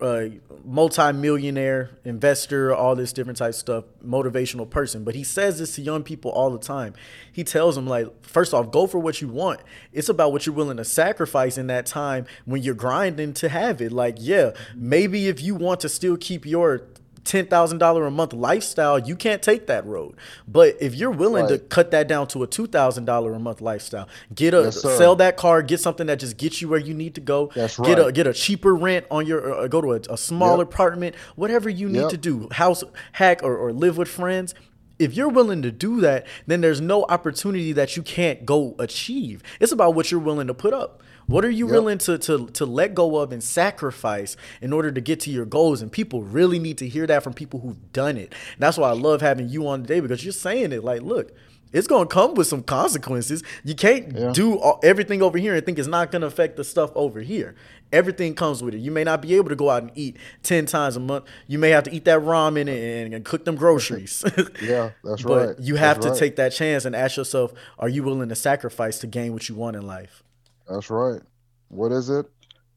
uh, 0.00 0.26
multi-millionaire 0.64 1.90
investor, 2.04 2.74
all 2.74 2.94
this 2.94 3.12
different 3.12 3.38
type 3.38 3.54
stuff, 3.54 3.84
motivational 4.04 4.68
person. 4.68 5.04
But 5.04 5.14
he 5.14 5.24
says 5.24 5.58
this 5.58 5.74
to 5.76 5.82
young 5.82 6.02
people 6.02 6.30
all 6.30 6.50
the 6.50 6.58
time. 6.58 6.94
He 7.32 7.44
tells 7.44 7.74
them 7.74 7.86
like, 7.86 8.08
first 8.24 8.54
off, 8.54 8.70
go 8.70 8.86
for 8.86 8.98
what 8.98 9.20
you 9.20 9.28
want. 9.28 9.60
It's 9.92 10.08
about 10.08 10.32
what 10.32 10.46
you're 10.46 10.54
willing 10.54 10.78
to 10.78 10.84
sacrifice 10.84 11.58
in 11.58 11.66
that 11.68 11.86
time 11.86 12.26
when 12.44 12.62
you're 12.62 12.74
grinding 12.74 13.34
to 13.34 13.48
have 13.48 13.80
it. 13.80 13.92
Like, 13.92 14.16
yeah, 14.18 14.52
maybe 14.74 15.28
if 15.28 15.42
you 15.42 15.54
want 15.54 15.80
to 15.80 15.88
still 15.88 16.16
keep 16.16 16.46
your 16.46 16.82
ten 17.24 17.46
thousand 17.46 17.78
dollar 17.78 18.06
a 18.06 18.10
month 18.10 18.32
lifestyle, 18.32 18.98
you 18.98 19.14
can't 19.16 19.42
take 19.42 19.66
that 19.66 19.84
road. 19.86 20.16
But 20.48 20.76
if 20.80 20.94
you're 20.94 21.10
willing 21.10 21.46
to 21.48 21.58
cut 21.58 21.90
that 21.92 22.08
down 22.08 22.26
to 22.28 22.42
a 22.42 22.46
two 22.46 22.66
thousand 22.66 23.04
dollar 23.04 23.34
a 23.34 23.38
month 23.38 23.60
lifestyle, 23.60 24.08
get 24.34 24.54
a 24.54 24.62
Yes, 24.64 24.80
sell 24.82 25.16
that 25.16 25.36
car, 25.36 25.62
get 25.62 25.80
something 25.80 26.06
that 26.08 26.18
just 26.18 26.36
gets 26.36 26.60
you 26.62 26.68
where 26.68 26.80
you 26.80 26.94
need 26.94 27.14
to 27.16 27.20
go. 27.20 27.50
That's 27.54 27.76
Get 27.78 27.98
a 27.98 28.10
get 28.12 28.26
a 28.26 28.32
cheaper 28.32 28.74
rent 28.74 29.06
on 29.10 29.26
your 29.26 29.60
uh, 29.60 29.68
go 29.68 29.80
to 29.80 29.92
a, 29.92 30.00
a 30.10 30.16
smaller 30.16 30.64
Yep. 30.64 30.72
apartment, 30.72 31.16
whatever 31.36 31.68
you 31.68 31.88
need 31.88 32.00
Yep. 32.00 32.08
to 32.10 32.16
do, 32.16 32.48
house 32.52 32.82
hack 33.12 33.42
or, 33.42 33.56
or 33.56 33.72
live 33.72 33.96
with 33.96 34.08
friends. 34.08 34.54
If 34.98 35.14
you're 35.14 35.28
willing 35.30 35.62
to 35.62 35.72
do 35.72 36.00
that, 36.02 36.26
then 36.46 36.60
there's 36.60 36.80
no 36.80 37.04
opportunity 37.08 37.72
that 37.72 37.96
you 37.96 38.02
can't 38.02 38.44
go 38.44 38.74
achieve. 38.78 39.42
It's 39.58 39.72
about 39.72 39.94
what 39.94 40.10
you're 40.10 40.20
willing 40.20 40.46
to 40.48 40.54
put 40.54 40.74
up. 40.74 41.02
What 41.30 41.44
are 41.44 41.50
you 41.50 41.66
Yep. 41.66 41.72
willing 41.74 41.98
to, 41.98 42.18
to 42.18 42.46
to 42.48 42.66
let 42.66 42.94
go 42.94 43.18
of 43.18 43.30
and 43.32 43.42
sacrifice 43.42 44.36
in 44.60 44.72
order 44.72 44.90
to 44.90 45.00
get 45.00 45.20
to 45.20 45.30
your 45.30 45.44
goals? 45.46 45.80
And 45.80 45.90
people 45.92 46.22
really 46.22 46.58
need 46.58 46.78
to 46.78 46.88
hear 46.88 47.06
that 47.06 47.22
from 47.22 47.34
people 47.34 47.60
who've 47.60 47.92
done 47.92 48.16
it. 48.16 48.32
And 48.54 48.58
that's 48.60 48.76
why 48.76 48.88
I 48.88 48.94
love 48.94 49.20
having 49.20 49.48
you 49.48 49.68
on 49.68 49.82
today 49.82 50.00
because 50.00 50.24
you're 50.24 50.32
saying 50.32 50.72
it 50.72 50.82
like, 50.82 51.02
look, 51.02 51.32
it's 51.72 51.86
gonna 51.86 52.06
come 52.06 52.34
with 52.34 52.48
some 52.48 52.64
consequences. 52.64 53.44
You 53.62 53.76
can't 53.76 54.12
Yeah. 54.12 54.32
do 54.32 54.58
all, 54.58 54.80
everything 54.82 55.22
over 55.22 55.38
here 55.38 55.54
and 55.54 55.64
think 55.64 55.78
it's 55.78 55.86
not 55.86 56.10
gonna 56.10 56.26
affect 56.26 56.56
the 56.56 56.64
stuff 56.64 56.90
over 56.96 57.20
here. 57.20 57.54
Everything 57.92 58.34
comes 58.34 58.60
with 58.62 58.74
it. 58.74 58.78
You 58.78 58.90
may 58.90 59.04
not 59.04 59.22
be 59.22 59.36
able 59.36 59.50
to 59.50 59.56
go 59.56 59.70
out 59.70 59.82
and 59.82 59.92
eat 59.94 60.16
ten 60.42 60.66
times 60.66 60.96
a 60.96 61.00
month. 61.00 61.24
You 61.46 61.60
may 61.60 61.70
have 61.70 61.84
to 61.84 61.92
eat 61.94 62.04
that 62.06 62.20
ramen 62.22 62.62
and, 62.68 63.14
and 63.14 63.24
cook 63.24 63.44
them 63.44 63.54
groceries. 63.54 64.24
Yeah, 64.60 64.90
that's 65.04 65.24
right. 65.24 65.28
but 65.28 65.46
right. 65.48 65.60
you 65.60 65.76
have 65.76 65.96
That's 65.96 66.06
to 66.06 66.10
right. 66.10 66.18
take 66.18 66.36
that 66.36 66.50
chance 66.52 66.84
and 66.84 66.96
ask 66.96 67.16
yourself, 67.16 67.52
are 67.78 67.88
you 67.88 68.02
willing 68.02 68.28
to 68.30 68.34
sacrifice 68.34 68.98
to 69.00 69.06
gain 69.06 69.32
what 69.32 69.48
you 69.48 69.54
want 69.54 69.76
in 69.76 69.86
life? 69.86 70.24
That's 70.70 70.88
right. 70.88 71.20
What 71.68 71.92
is 71.92 72.08
it? 72.10 72.26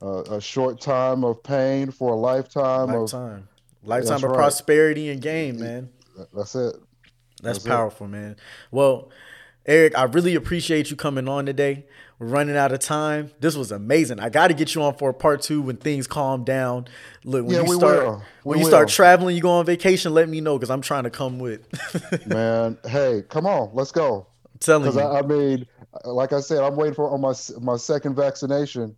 Uh, 0.02 0.24
a 0.24 0.42
short 0.42 0.82
time 0.82 1.24
of 1.24 1.42
pain 1.44 1.92
for 1.92 2.12
a 2.14 2.16
lifetime, 2.16 2.90
of 2.90 3.02
Lifetime. 3.14 3.48
Lifetime 3.84 4.16
of 4.18 4.24
right. 4.24 4.36
prosperity 4.36 5.10
and 5.10 5.22
gain, 5.22 5.60
man. 5.60 5.90
That's 6.34 6.56
it. 6.56 6.74
That's, 7.42 7.58
That's 7.58 7.66
it. 7.66 7.70
powerful, 7.70 8.08
man. 8.08 8.36
Well, 8.72 9.12
Eric, 9.66 9.98
I 9.98 10.04
really 10.04 10.36
appreciate 10.36 10.90
you 10.90 10.98
coming 10.98 11.28
on 11.30 11.46
today. 11.46 11.86
We're 12.20 12.28
running 12.28 12.56
out 12.58 12.72
of 12.72 12.80
time. 12.80 13.32
This 13.40 13.56
was 13.56 13.72
amazing. 13.72 14.20
I 14.20 14.30
got 14.30 14.48
to 14.50 14.54
get 14.54 14.76
you 14.76 14.84
on 14.84 14.96
for 14.96 15.10
a 15.10 15.14
part 15.14 15.42
two 15.42 15.62
when 15.62 15.78
things 15.78 16.06
calm 16.08 16.44
down. 16.44 16.88
Look, 17.24 17.46
when 17.46 17.56
Yeah, 17.56 17.64
you 17.64 17.76
start 17.76 18.06
will. 18.06 18.24
when 18.44 18.60
you 18.60 18.66
start 18.66 18.90
traveling, 18.90 19.36
you 19.36 19.42
go 19.42 19.52
on 19.52 19.66
vacation. 19.66 20.14
Let 20.14 20.28
me 20.30 20.42
know 20.42 20.58
because 20.58 20.70
I'm 20.70 20.82
trying 20.82 21.04
to 21.04 21.10
come 21.10 21.40
with. 21.40 21.66
Man, 22.28 22.78
hey, 22.86 23.24
come 23.30 23.46
on, 23.46 23.72
let's 23.74 23.92
go. 23.92 24.28
I'm 24.46 24.52
telling 24.60 24.94
you, 24.94 25.00
I, 25.00 25.20
I 25.20 25.22
mean, 25.22 25.66
like 26.06 26.34
I 26.34 26.40
said, 26.40 26.64
I'm 26.64 26.76
waiting 26.76 26.94
for 26.96 27.10
on 27.12 27.22
my 27.22 27.34
my 27.62 27.78
second 27.78 28.16
vaccination. 28.16 28.96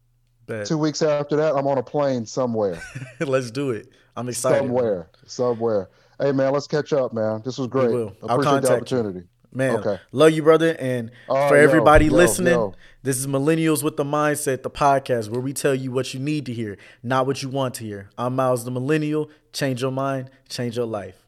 Bet. 0.47 0.67
Two 0.67 0.77
weeks 0.77 1.01
after 1.01 1.35
that, 1.37 1.55
I'm 1.55 1.65
on 1.65 1.77
a 1.79 1.83
plane 1.83 2.25
somewhere, 2.25 2.79
let's 3.19 3.49
do 3.49 3.71
it. 3.71 3.87
I'm 4.15 4.29
excited. 4.29 4.59
somewhere, 4.59 5.09
somewhere. 5.25 5.89
Hey, 6.19 6.31
man, 6.31 6.53
let's 6.53 6.67
catch 6.67 6.93
up, 6.93 7.13
man. 7.13 7.41
This 7.43 7.57
was 7.57 7.67
great. 7.67 7.89
will. 7.91 8.15
I'll 8.23 8.35
Appreciate 8.39 8.61
the 8.61 8.67
contact 8.67 8.69
you. 8.91 8.97
opportunity. 8.99 9.27
Man, 9.51 9.77
Okay. 9.77 9.99
love 10.11 10.31
you, 10.31 10.43
brother. 10.43 10.75
And 10.79 11.11
Oh, 11.29 11.47
for 11.49 11.55
everybody 11.55 12.05
yo, 12.05 12.13
listening, 12.13 12.53
yo. 12.53 12.73
this 13.03 13.17
is 13.17 13.25
Millennials 13.25 13.83
with 13.83 13.97
the 13.97 14.03
Mindset, 14.03 14.63
the 14.63 14.69
podcast 14.69 15.29
where 15.29 15.39
we 15.41 15.51
tell 15.53 15.73
you 15.73 15.91
what 15.91 16.13
you 16.13 16.19
need 16.19 16.45
to 16.45 16.53
hear, 16.53 16.77
not 17.01 17.25
what 17.25 17.41
you 17.41 17.49
want 17.49 17.73
to 17.75 17.83
hear. 17.83 18.09
I'm 18.17 18.35
Miles 18.35 18.65
the 18.65 18.71
Millennial. 18.71 19.29
Change 19.51 19.81
your 19.81 19.91
mind, 19.91 20.29
change 20.49 20.77
your 20.77 20.85
life. 20.85 21.25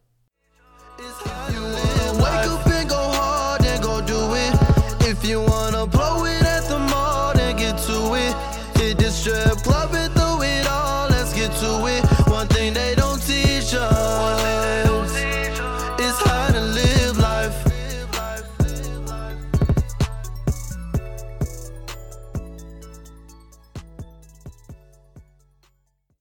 If 5.20 5.28
you 5.28 5.42
wanna 5.42 5.88
blow 5.88 6.27